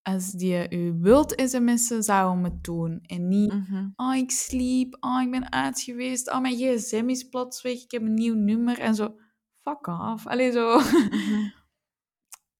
[0.03, 2.99] Als die u wilt sms'en, zou hem het doen.
[3.05, 3.51] En niet,
[3.95, 7.91] oh, ik sliep, oh, ik ben uit geweest, oh, mijn gsm is plots weg, ik
[7.91, 8.79] heb een nieuw nummer.
[8.79, 9.19] En zo,
[9.61, 10.27] fuck off.
[10.27, 10.77] Allee, zo...
[10.79, 11.49] Mhm.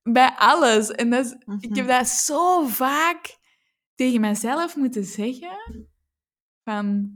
[0.13, 0.91] Bij alles.
[0.91, 1.75] En dat is, ik Mhm.
[1.77, 3.37] heb dat zo vaak
[3.95, 5.87] tegen mezelf moeten zeggen.
[6.63, 7.11] Van,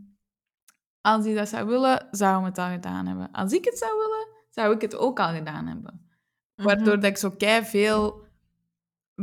[1.02, 3.32] als hij dat zou willen, zou hij het al gedaan hebben.
[3.32, 6.10] Als ik het zou willen, zou ik het ook al gedaan hebben.
[6.56, 8.26] Waardoor dat ik zo kei veel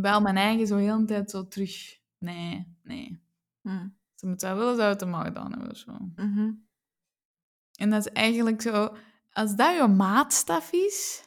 [0.03, 1.99] wel mijn eigen zo heel de tijd zo terug...
[2.19, 3.23] Nee, nee.
[3.63, 5.77] Als ze willen, zou het hem al gedaan hebben.
[5.77, 5.93] Zo.
[6.17, 6.51] Mhm.
[7.75, 8.97] En dat is eigenlijk zo...
[9.33, 11.25] Als dat je maatstaf is,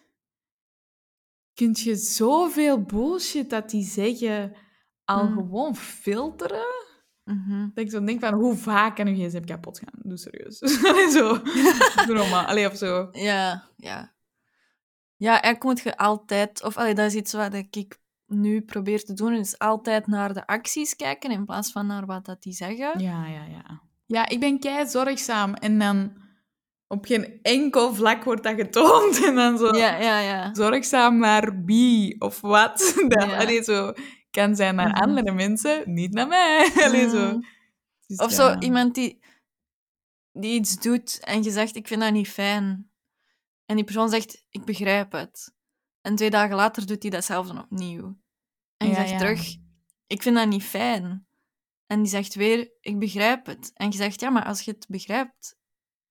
[1.53, 4.55] kun je zoveel bullshit dat die zeggen
[5.03, 5.33] al Mm.
[5.35, 6.75] gewoon filteren.
[7.23, 7.59] Mhm.
[7.73, 9.99] Dat ik zo denk van, hoe vaak kan je gsm kapot gaan?
[10.01, 10.57] Doe serieus.
[11.17, 11.41] Zo.
[12.05, 12.45] Doe normaal.
[12.45, 13.09] Allee, of zo.
[13.11, 14.15] Ja, ja.
[15.15, 16.63] Ja, eigenlijk moet je altijd...
[16.63, 20.47] Of allee, dat is iets wat ik nu probeer te doen, is altijd naar de
[20.47, 22.99] acties kijken in plaats van naar wat dat die zeggen.
[22.99, 23.81] Ja, ja, ja.
[24.05, 25.53] Ja, ik ben kei zorgzaam.
[25.53, 26.13] En dan
[26.87, 29.23] op geen enkel vlak wordt dat getoond.
[29.25, 30.53] En dan zo Ja, ja, ja.
[30.53, 32.93] zorgzaam naar wie of wat.
[33.07, 33.37] Dat Ja.
[33.37, 33.93] allee, zo
[34.31, 35.01] kan zijn naar Mhm.
[35.01, 36.71] andere mensen, niet naar mij.
[36.85, 37.31] Allee, zo.
[37.33, 37.45] Mm.
[38.07, 38.35] Dus Of ja.
[38.35, 39.19] zo, iemand die,
[40.31, 42.89] die iets doet en je zegt, ik vind dat niet fijn.
[43.65, 45.55] En die persoon zegt, ik begrijp het.
[46.07, 48.17] En twee dagen later doet hij datzelfde opnieuw.
[48.77, 49.17] En je Ja, zegt ja.
[49.17, 49.55] terug,
[50.07, 51.27] ik vind dat niet fijn.
[51.85, 53.71] En die zegt weer, ik begrijp het.
[53.73, 55.57] En je zegt, ja, maar als je het begrijpt,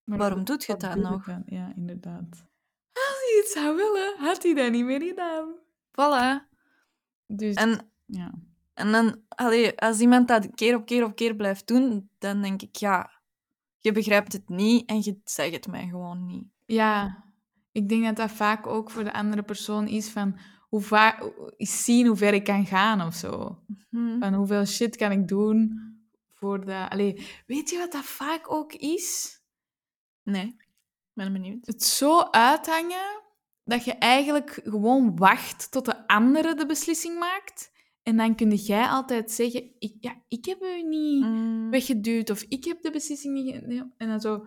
[0.05, 1.25] Maar waarom doet je dat je nog?
[1.25, 1.43] dan?
[1.47, 2.29] Ja, inderdaad.
[2.93, 5.55] Als hij het zou willen, had hij dat niet meer gedaan.
[5.91, 6.49] Voilà.
[7.27, 8.35] Dus, En, ja.
[8.75, 12.63] en dan, allee, als iemand dat keer op keer op keer blijft doen, dan denk
[12.63, 13.11] ik, ja,
[13.79, 16.45] je begrijpt het niet en je zegt het mij gewoon niet.
[16.65, 17.25] Ja,
[17.77, 22.07] ik denk dat dat vaak ook voor de andere persoon is van hoe vaak zien
[22.07, 23.59] hoe ver ik kan gaan of zo.
[23.91, 24.19] Hm.
[24.19, 25.81] Van hoeveel shit kan ik doen
[26.29, 26.89] voor de.
[26.89, 29.41] Allee, weet je wat dat vaak ook is?
[30.23, 30.57] Nee,
[31.13, 31.67] ben benieuwd.
[31.67, 33.23] Het zo uithangen
[33.65, 37.73] dat je eigenlijk gewoon wacht tot de andere de beslissing maakt.
[38.03, 41.71] En dan kun jij altijd zeggen: ik, ja, ik heb u niet Mm.
[41.71, 43.55] weggeduwd of ik heb de beslissing niet.
[43.97, 44.47] En dan zo,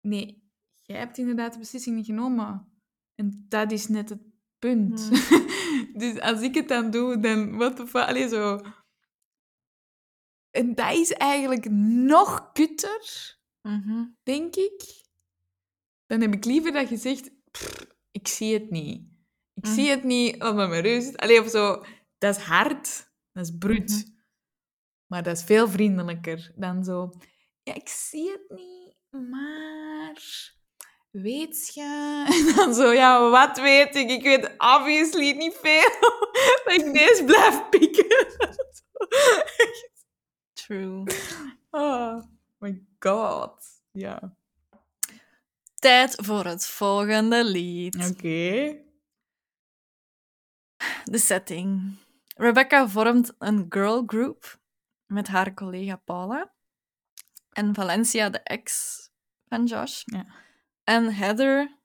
[0.00, 0.43] nee,
[0.86, 2.72] jij hebt inderdaad de beslissing niet genomen.
[3.14, 4.22] En dat is net het
[4.58, 5.10] punt.
[6.00, 8.60] dus als ik het dan doe, dan wat de fuck, allee, zo.
[10.50, 13.32] En dat is eigenlijk nog kutter,
[13.62, 14.04] Mhm.
[14.22, 15.02] denk ik.
[16.06, 19.02] Dan heb ik liever dat je zegt, "Pff, ik zie het niet.
[19.54, 19.74] Ik Mm.
[19.74, 21.16] zie het niet, laat me maar rust.
[21.16, 21.84] Allee, of zo.
[22.18, 23.90] Dat is hard, dat is bruut.
[23.90, 24.12] Mhm.
[25.06, 27.10] Maar dat is veel vriendelijker dan zo.
[27.62, 28.96] Ja, ik zie het niet,
[29.30, 30.52] maar
[31.22, 32.24] weet je?
[32.48, 34.10] En dan zo, ja, wat weet ik?
[34.10, 35.90] Ik weet obviously niet veel.
[36.64, 38.26] dat ik deze blijf pikken.
[40.66, 41.04] True.
[41.70, 42.22] oh
[42.58, 43.64] my god.
[43.92, 44.36] Ja.
[45.74, 48.10] Tijd voor het volgende lied.
[48.10, 48.78] Oké.
[51.04, 51.96] De setting.
[52.36, 54.60] Rebecca vormt een girl group
[55.06, 56.52] met haar collega Paula.
[57.52, 58.98] En Valencia, de ex
[59.48, 60.02] van Josh.
[60.04, 60.42] Ja.
[60.84, 61.78] En Heather,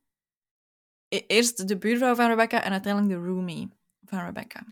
[1.07, 3.69] e- eerst de buurvrouw van Rebecca en uiteindelijk de roomie
[4.05, 4.65] van Rebecca.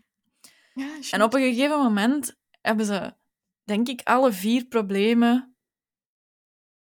[0.74, 3.16] Ja, En op een gegeven moment hebben ze,
[3.64, 5.56] denk ik, alle vier problemen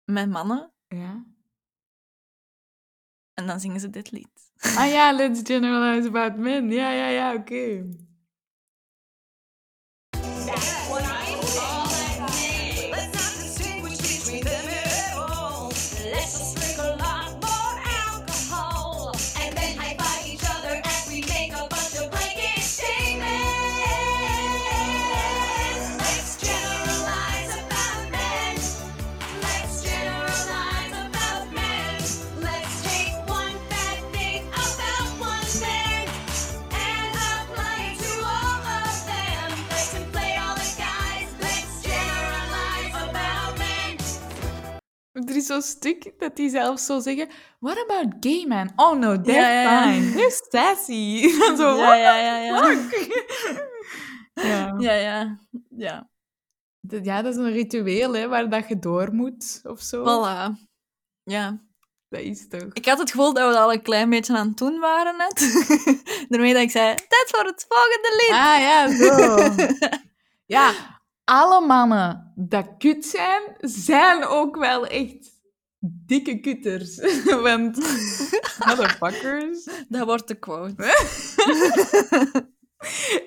[0.04, 0.74] met mannen.
[0.88, 1.26] Ja.
[3.34, 4.52] En dan zingen ze dit lied.
[4.58, 6.72] Ah ja, let's generalize about men.
[6.72, 7.86] Ja, ja, ja, oké.
[45.30, 47.30] Er is zo'n stuk dat die zelfs zo zeggen...
[47.60, 48.72] What about gay men?
[48.76, 49.92] Oh no, they're Ja, ja, ja.
[49.94, 50.12] fine.
[50.12, 51.22] They're sassy.
[51.40, 52.72] Dan zo, Ja, ja, ja, ja.
[54.34, 54.76] ja.
[54.80, 55.40] Ja, ja.
[55.70, 56.10] Ja.
[56.82, 60.02] Dat- ja, dat is een ritueel hè, waar dat je door moet, of zo.
[60.04, 60.52] Voilà.
[61.24, 61.62] Ja.
[62.10, 62.74] Dat is toch...
[62.74, 65.66] Ik had het gevoel dat we al een klein beetje aan het doen waren net.
[66.30, 68.32] Daarmee dat ik zei, tijd voor het volgende lied.
[68.32, 69.66] Ah, ja, zo.
[70.46, 70.72] ja,
[71.30, 75.30] alle mannen dat kut zijn, zijn ook wel echt
[76.06, 76.98] dikke kutters.
[77.48, 77.76] Want,
[78.68, 79.70] motherfuckers.
[79.90, 80.84] Dat wordt de quote.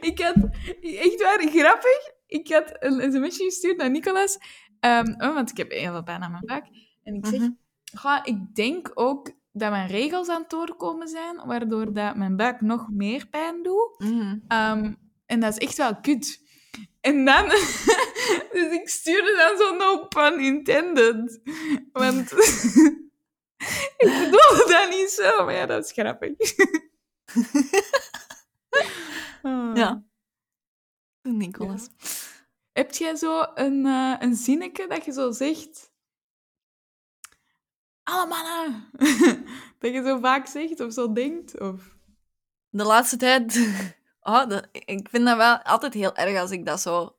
[0.01, 0.35] Ik had,
[0.81, 1.99] echt waar, grappig.
[2.27, 4.39] Ik had een sms'je gestuurd naar Nicolas.
[4.81, 6.65] ehm, oh, want ik heb heel veel pijn aan mijn buik.
[7.03, 7.51] En ik zeg, Mhm.
[7.85, 12.61] "Ga, ik denk ook dat mijn regels aan het doorkomen zijn, waardoor dat mijn buik
[12.61, 13.95] nog meer pijn doet.
[13.99, 14.39] Mhm.
[14.49, 14.93] Ehm,
[15.27, 16.40] en dat is echt wel kut.
[17.01, 17.49] En dan...
[18.53, 21.41] dus ik stuurde dan zo no pun intended.
[21.93, 22.33] Want...
[23.97, 26.33] ik bedoel dat niet zo, maar ja, dat is grappig.
[29.43, 29.77] Ah.
[29.77, 30.05] Ja.
[31.23, 31.89] Nicolas.
[32.73, 35.93] Heb jij zo een, eh een zinnetje dat je zo zegt?
[38.03, 38.91] Alle mannen!
[39.79, 41.61] dat je zo vaak zegt of zo denkt?
[41.61, 41.97] Of...
[42.69, 43.55] De laatste tijd...
[44.21, 47.17] Oh, dat, ik vind dat wel altijd heel erg als ik dat zo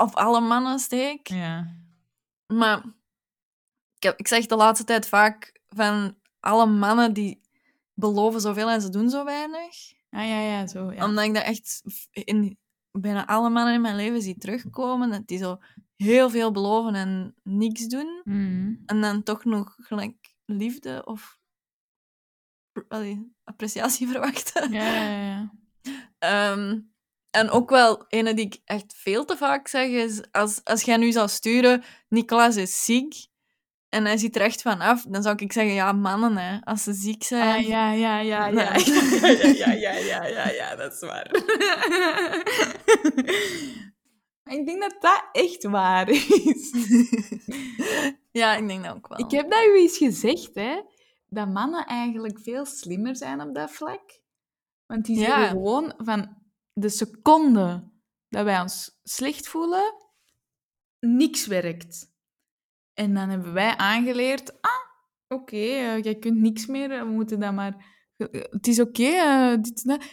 [0.00, 1.28] op alle mannen steek.
[1.28, 1.76] Ja.
[2.46, 2.78] Maar
[3.94, 7.40] ik, heb, ik zeg de laatste tijd vaak van alle mannen die
[7.94, 9.92] beloven zoveel en ze doen zo weinig.
[10.10, 10.92] Ah, ja, ja, zo.
[10.92, 11.04] Ja.
[11.04, 12.58] Omdat ik dat echt in
[12.90, 15.10] bijna alle mannen in mijn leven zie terugkomen.
[15.10, 15.58] Dat die zo
[15.96, 18.20] heel veel beloven en niks doen.
[18.24, 18.74] Mhm.
[18.86, 21.40] En dan toch nog gelijk liefde of
[22.88, 24.72] allee, appreciatie verwachten.
[24.72, 25.52] Ja, ja, ja.
[26.18, 26.78] Ehm,
[27.30, 30.96] en ook wel, ene die ik echt veel te vaak zeg, is als, als jij
[30.96, 33.14] nu zou sturen, Nicolas is ziek,
[33.88, 36.82] en hij ziet er echt van af, dan zou ik zeggen, ja, mannen, hè, als
[36.82, 37.56] ze ziek zijn.
[37.56, 38.50] Ah, ja, ja, ja, ja.
[38.50, 38.84] Nee.
[39.56, 41.30] Ja, ja, ja, ja, ja, ja, dat is waar.
[44.44, 46.72] Ik denk dat dat echt waar is.
[48.40, 49.18] ja, ik denk dat ook wel.
[49.18, 50.82] Ik heb dat u eens gezegd, hè.
[51.28, 54.20] Dat mannen eigenlijk veel slimmer zijn op dat vlak.
[54.92, 56.36] Want die zeggen gewoon van
[56.72, 57.90] de seconde
[58.28, 59.94] dat wij ons slecht voelen,
[61.00, 62.10] niks werkt.
[62.94, 64.70] En dan hebben wij aangeleerd, ah,
[65.28, 67.84] oké, eh, jij kunt niks meer, we moeten dat maar...
[68.16, 70.04] eh, Het is oké, eh, dit en dat.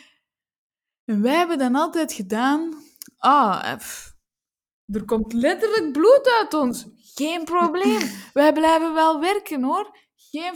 [1.06, 2.74] En wij hebben dan altijd gedaan,
[3.18, 4.16] ah, eh, pff,
[4.86, 6.86] er komt letterlijk bloed uit ons.
[6.96, 8.00] Geen probleem.
[8.34, 9.98] Wij blijven wel werken, hoor.
[10.16, 10.56] Geen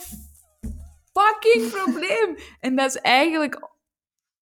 [1.13, 2.35] fucking probleem.
[2.59, 3.71] En dat is eigenlijk...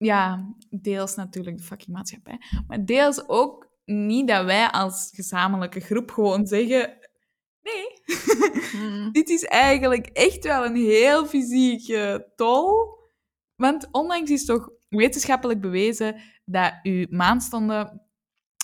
[0.04, 2.38] Ja, deels natuurlijk de fucking maatschappij.
[2.66, 6.98] Maar deels ook niet dat wij als gezamenlijke groep gewoon zeggen...
[7.62, 8.00] Nee,
[8.76, 9.12] Mm.
[9.18, 13.00] dit is eigenlijk echt wel een heel fysieke tol.
[13.56, 18.02] Want onlangs is toch wetenschappelijk bewezen dat uw maandstonden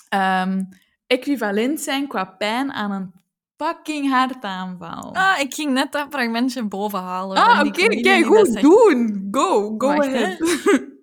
[0.09, 0.63] ehm,
[1.07, 3.13] equivalent zijn qua pijn aan een
[3.55, 5.15] fucking hartaanval.
[5.15, 7.37] Ah, ik ging net dat fragmentje bovenhalen.
[7.37, 9.27] Ah, oké, kijk, goed, doen.
[9.31, 10.37] Go, go Wacht, ahead.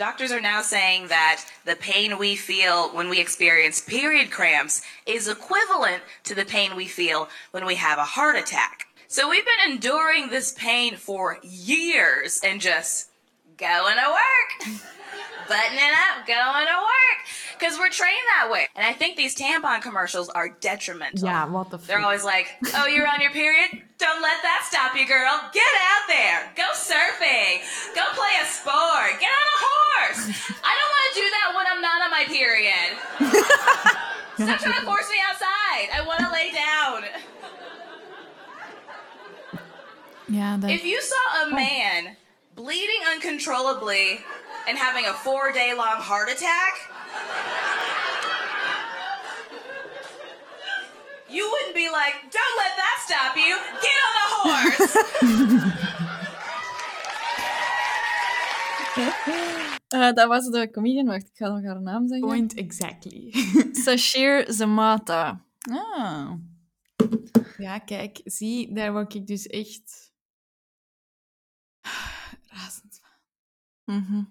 [0.00, 5.28] Doctors are now saying that the pain we feel when we experience period cramps is
[5.28, 8.86] equivalent to the pain we feel when we have a heart attack.
[9.08, 13.09] So we've been enduring this pain for years and just
[13.60, 14.80] going to work,
[15.46, 17.18] buttoning up, going to work,
[17.58, 18.66] because we're trained that way.
[18.74, 21.28] And I think these tampon commercials are detrimental.
[21.28, 23.70] Yeah, what the They're always like, oh, you're on your period?
[23.98, 25.38] Don't let that stop you, girl.
[25.52, 26.50] Get out there.
[26.56, 27.60] Go surfing.
[27.94, 29.20] Go play a sport.
[29.20, 30.24] Get on a horse.
[30.64, 32.96] I don't want to do that when I'm not on my period.
[34.40, 35.92] Stop trying to force me outside.
[35.92, 37.04] I want to lay down.
[40.30, 40.56] Yeah.
[40.56, 40.70] dat...
[40.70, 41.54] If you saw a oh.
[41.54, 42.16] man
[42.60, 44.20] bleeding uncontrollably
[44.68, 46.74] and having a four day long heart attack,
[51.30, 53.56] you wouldn't be like, don't let that stop you.
[53.86, 54.96] Get on a horse.
[59.90, 61.06] Eh, dat was de comedian.
[61.06, 62.28] Wacht, ik ga nog haar naam zeggen.
[62.28, 63.32] Point exactly.
[63.84, 65.44] Sashir Zamata.
[65.70, 66.30] Ah.
[67.58, 70.09] Ja, kijk, zie, daar word ik dus echt
[73.90, 74.24] Mhm.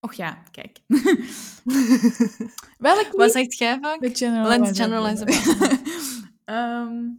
[0.00, 0.80] Och ja, kijk.
[2.78, 4.00] Welk Wat zegt jij vaak?
[4.00, 5.24] De Let's generalize
[6.44, 7.10] Ehm,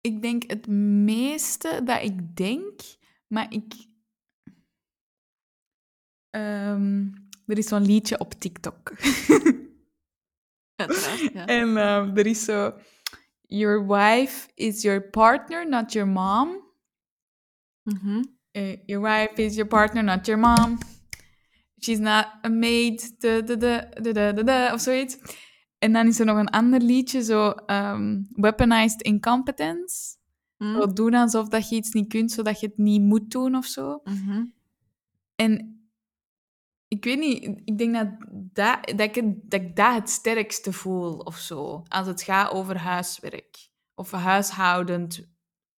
[0.00, 2.80] ik denk het meeste dat ik denk,
[3.26, 3.74] maar ik...
[6.30, 7.08] Ehm,
[7.46, 8.92] er is zo'n liedje op TikTok.
[11.32, 11.46] Ja.
[11.58, 12.74] En ehm, er is zo...
[13.40, 16.62] Your wife is your partner, not your mom.
[17.82, 18.22] Mhm.
[18.86, 20.78] Your wife is your partner, not your mom.
[21.80, 25.18] She's not a maid, da, da, da, da, da, da, da, of zoiets.
[25.78, 30.16] En dan is er nog een ander liedje, zo ehm, Weaponized Incompetence.
[30.58, 30.74] Mhm.
[30.80, 33.66] Zo doen alsof dat je iets niet kunt, zodat je het niet moet doen of
[33.66, 34.00] zo.
[34.04, 34.44] Mhm.
[35.34, 35.68] En
[36.88, 38.08] Ik weet niet, ik denk dat,
[38.52, 41.82] dat, dat, ik, het- dat ik dat het sterkste voel of zo.
[41.88, 43.68] Als het gaat over huiswerk.
[43.94, 45.28] Of huishoudend,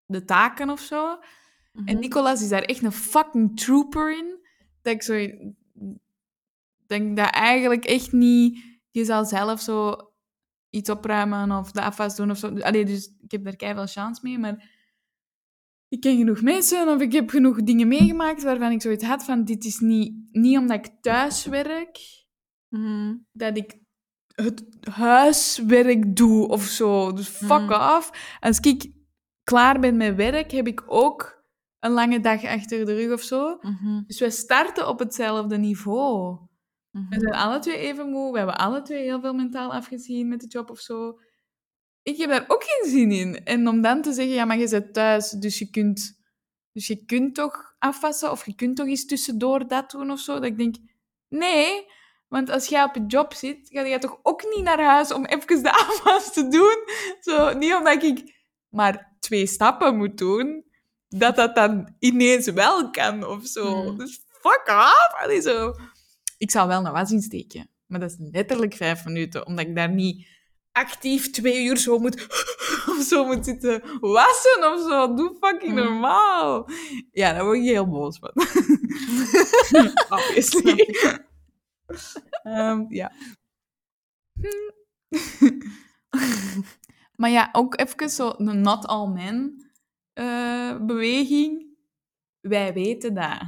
[0.06, 1.18] de taken of zo.
[1.76, 1.88] Mhm.
[1.88, 4.38] En Nicolas is daar echt een fucking trooper in.
[4.82, 5.26] Dat ik zo
[6.86, 8.64] denk dat eigenlijk echt niet...
[8.90, 9.96] Je zal zelf zo
[10.70, 12.58] iets opruimen of de afwas doen of zo.
[12.58, 14.74] Allee, dus ik heb daar keihard chance mee, maar...
[15.88, 19.44] Ik ken genoeg mensen of ik heb genoeg dingen meegemaakt waarvan ik zoiets had van...
[19.44, 21.98] Dit is niet, niet omdat ik thuis werk,
[22.68, 23.14] Mhm.
[23.32, 23.78] dat ik
[24.34, 27.12] het huiswerk doe of zo.
[27.12, 27.96] Dus fuck Mhm.
[27.96, 28.36] off.
[28.40, 28.92] Als ik
[29.44, 31.35] klaar ben met werk, heb ik ook
[31.80, 33.58] een lange dag achter de rug of zo.
[33.60, 34.02] Mhm.
[34.06, 36.38] Dus wij starten op hetzelfde niveau.
[36.90, 37.08] Mhm.
[37.08, 38.32] We zijn alle twee even moe.
[38.32, 41.18] We hebben alle twee heel veel mentaal afgezien met de job of zo.
[42.02, 43.44] Ik heb daar ook geen zin in.
[43.44, 46.20] En om dan te zeggen, ja, maar je zit thuis, dus je kunt,
[46.72, 50.34] dus je kunt toch afwassen of je kunt toch eens tussendoor dat doen of zo.
[50.34, 50.76] Dat ik denk,
[51.28, 51.86] nee,
[52.28, 55.24] want als jij op je job zit, ga je toch ook niet naar huis om
[55.24, 56.84] even de afwas te doen.
[57.20, 58.34] Zo, niet omdat ik
[58.68, 60.64] maar twee stappen moet doen,
[61.18, 63.82] dat dat dan ineens wel kan of zo.
[63.82, 63.98] Hmm.
[63.98, 65.14] Dus fuck off.
[65.22, 65.74] Allee, zo.
[66.38, 69.90] Ik zou wel een was insteken, maar dat is letterlijk vijf minuten, omdat ik daar
[69.90, 70.26] niet
[70.72, 72.26] actief twee uur zo moet,
[72.90, 75.14] of zo moet zitten wassen of zo.
[75.14, 75.84] Doe fucking Hmm.
[75.84, 76.68] normaal.
[77.10, 78.32] Ja, daar word ik heel boos van.
[80.18, 80.94] Obviously.
[82.42, 83.12] Ehm, ja.
[87.20, 89.65] maar ja, ook even zo not all men
[90.16, 91.76] eh, beweging.
[92.40, 93.42] Wij weten dat.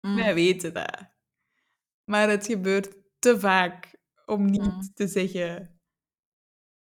[0.00, 0.16] Mm.
[0.16, 1.08] Wij weten dat.
[2.04, 2.88] Maar het gebeurt
[3.18, 3.94] te vaak
[4.26, 4.90] om niet Mm.
[4.94, 5.80] te zeggen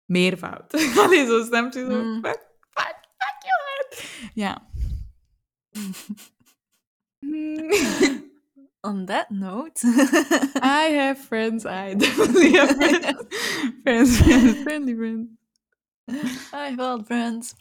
[0.05, 0.73] meervoud.
[1.05, 2.03] Allee, zo snap je zo.
[2.05, 2.25] Mm.
[2.25, 3.59] Fuck, fuck, fuck you.
[3.69, 4.31] man.
[4.35, 4.71] Ja.
[8.85, 9.81] On that note.
[10.63, 11.65] I have friends.
[11.65, 13.07] I definitely have friends.
[13.83, 15.29] friends, friends, friendly friends.
[16.53, 17.55] I hold friends.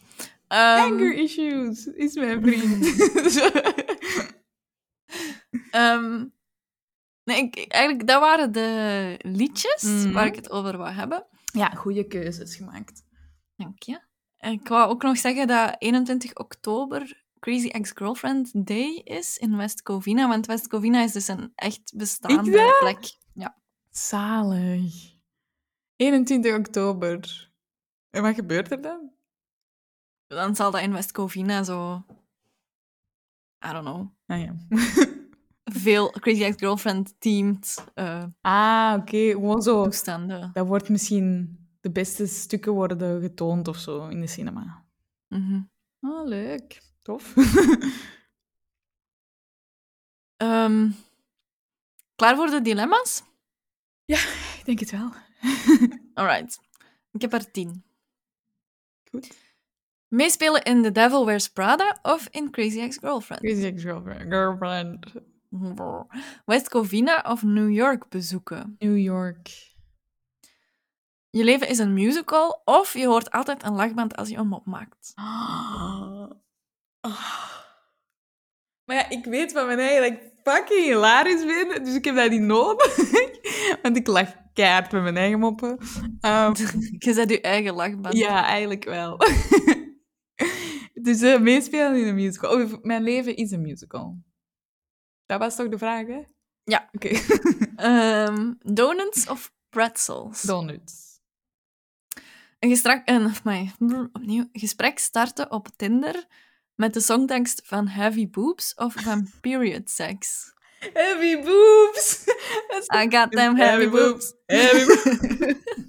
[0.52, 2.86] Ehm, Anger issues is mijn vriend.
[5.72, 6.26] ehm,
[7.24, 10.12] nee, ik, eigenlijk, dat waren de liedjes Mhm.
[10.12, 11.26] waar ik het over wou hebben.
[11.54, 13.04] ja, goede keuzes gemaakt.
[13.56, 14.02] Dank je.
[14.38, 19.82] En ik wou ook nog zeggen dat 21 oktober Crazy Ex-Girlfriend Day is in West
[19.82, 20.28] Covina.
[20.28, 23.18] Want West Covina is dus een echt bestaande plek.
[23.34, 23.58] Ja.
[23.90, 24.94] Zalig.
[25.96, 27.50] 21 oktober.
[28.10, 29.12] En wat gebeurt er dan?
[30.36, 32.06] Dan zal dat in West Covina zo...
[33.66, 34.08] I don't know.
[34.26, 34.56] Ah ja.
[35.64, 39.30] Veel Crazy Ex-Girlfriend-themed eh, ah, oké.
[39.32, 39.84] Gewoon zo.
[39.84, 40.50] toestanden.
[40.54, 44.86] Dat wordt misschien de beste stukken worden getoond of zo in de cinema.
[46.02, 46.82] Oh, leuk.
[47.02, 47.34] Tof.
[50.38, 50.90] Ehm,
[52.16, 53.24] klaar voor de dilemma's?
[54.06, 55.12] Ik denk het wel.
[56.14, 56.60] Alright.
[57.12, 57.84] Ik heb er tien.
[59.10, 59.51] Goed.
[60.16, 63.42] Meespelen in The Devil Wears Prada of in Crazy Ex-Girlfriend?
[63.42, 64.22] Crazy ex-girlfriend.
[64.30, 65.06] Girlfriend.
[66.46, 68.76] West Covina of New York bezoeken?
[68.80, 69.70] New York.
[71.30, 74.66] Je leven is een musical of je hoort altijd een lachband als je een mop
[74.66, 75.14] maakt.
[78.86, 82.16] Maar ja, ik weet van mijn eigen dat ik fucking hilarisch ben, dus ik heb
[82.16, 82.96] dat niet nodig.
[83.82, 85.78] Want ik lach keihard met mijn eigen moppen.
[86.22, 86.54] Ehm,
[86.98, 88.18] Je zet je eigen lachband.
[88.18, 89.18] ja, eigenlijk wel.
[91.04, 92.62] dus eh, meespelen in een musical.
[92.62, 94.18] Oh, mijn leven is een musical.
[95.26, 96.22] Dat was toch de vraag, hè?
[96.64, 96.90] Ja.
[96.92, 97.10] Oké.
[97.76, 100.42] Ehm, donuts of pretzels?
[100.42, 101.20] Donuts.
[102.60, 106.26] Een, gestrak, een, of my, brr, opnieuw, gesprek starten op Tinder
[106.76, 110.54] met de songtekst van Heavy Boobs of van Period Sex.
[110.94, 112.24] Heavy boobs!
[113.02, 114.34] I got them heavy boobs.
[114.46, 115.88] Heavy boobs.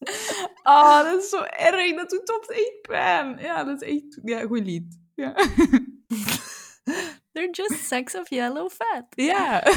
[0.62, 1.94] oh, dat is zo erg.
[1.96, 3.38] Dat doet op pijn.
[3.38, 4.18] Ja, dat is echt...
[4.22, 4.98] Ja, goed lied.
[5.14, 5.34] Ja.
[7.32, 9.04] They're just sacks of yellow fat.
[9.10, 9.62] ja.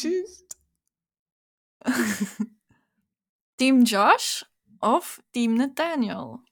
[0.00, 0.56] Juist.
[3.54, 4.42] Team Josh
[4.78, 6.42] of Team Nathaniel?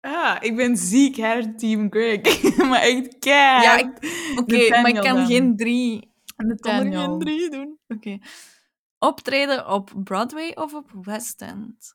[0.00, 2.42] Ah, ik ben ziek her, Team Greg.
[2.56, 3.98] maar echt keihard.
[4.00, 5.26] Ja, Oké, maar ik Nathaniel kan dan.
[5.26, 7.00] geen drie, ik kan er Nathaniel.
[7.10, 7.78] geen drie doen.
[7.88, 8.18] Oké.
[8.98, 11.94] Optreden op Broadway of op West End?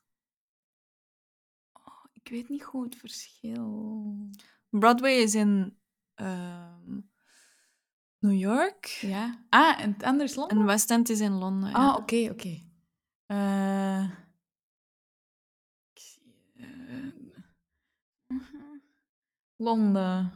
[2.30, 4.28] Ik weet niet goed het verschil.
[4.68, 5.76] Broadway is in
[6.14, 7.00] ehm,
[8.18, 9.44] New York Ja.
[9.48, 10.58] Ah, en het anders Londen?
[10.58, 11.72] en West End is in Londen.
[11.72, 12.62] Ah, oké, oké.
[13.26, 14.04] Eh,
[15.92, 18.36] ik zie, eh,
[19.56, 20.32] Londen.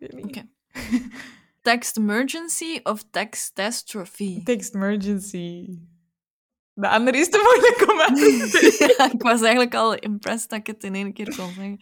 [0.00, 0.48] Oké.
[1.62, 4.40] text emergency of textastrophe?
[4.44, 5.78] Text emergency.
[6.78, 8.94] De andere is te moeilijk om uit te spreken.
[9.04, 11.78] Ja, ik was eigenlijk al impressed dat ik het in één keer kon zeggen.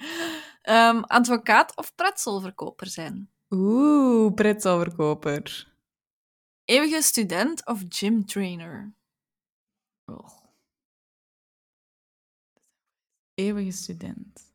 [0.63, 3.31] Ehm, advocaat of pretzelverkoper zijn?
[3.51, 5.73] Oeh, pretzelverkoper.
[6.65, 8.95] Eeuwige student of gym trainer?
[10.05, 10.29] Oh.
[13.35, 14.53] Eeuwige student.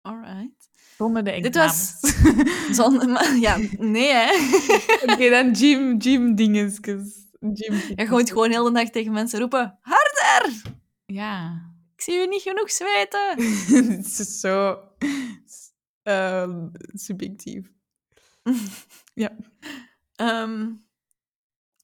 [0.00, 0.68] Alright.
[0.96, 1.98] Zonder de Dit examens.
[2.00, 4.32] was- Zonder, ja, nee hè.
[5.12, 7.26] Oké, dan gym, gym dingetjes.
[7.40, 10.62] Gym Je gooit gewoon heel de dag tegen mensen roepen, harder!
[11.06, 11.68] Ja.
[11.94, 13.42] Ik zie u niet genoeg zweten.
[13.96, 14.78] Het is zo
[16.02, 17.72] ehm, subjectief.
[19.14, 19.36] ja.
[20.14, 20.72] Ehm,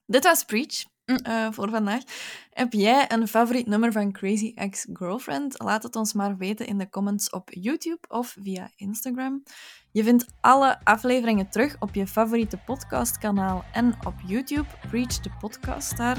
[0.07, 2.03] dit was Preach eh, voor vandaag.
[2.51, 5.55] Heb jij een favoriet nummer van Crazy Ex-Girlfriend?
[5.59, 9.43] Laat het ons maar weten in de comments op YouTube of via Instagram.
[9.91, 14.67] Je vindt alle afleveringen terug op je favoriete podcastkanaal en op YouTube.
[14.89, 16.17] Preach de podcast daar.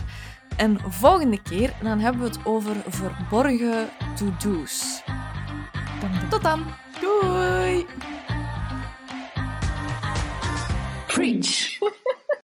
[0.57, 5.03] En volgende keer dan hebben we het over verborgen to-do's.
[6.29, 6.65] Tot dan.
[7.01, 7.85] Doei!
[11.07, 11.77] Preach.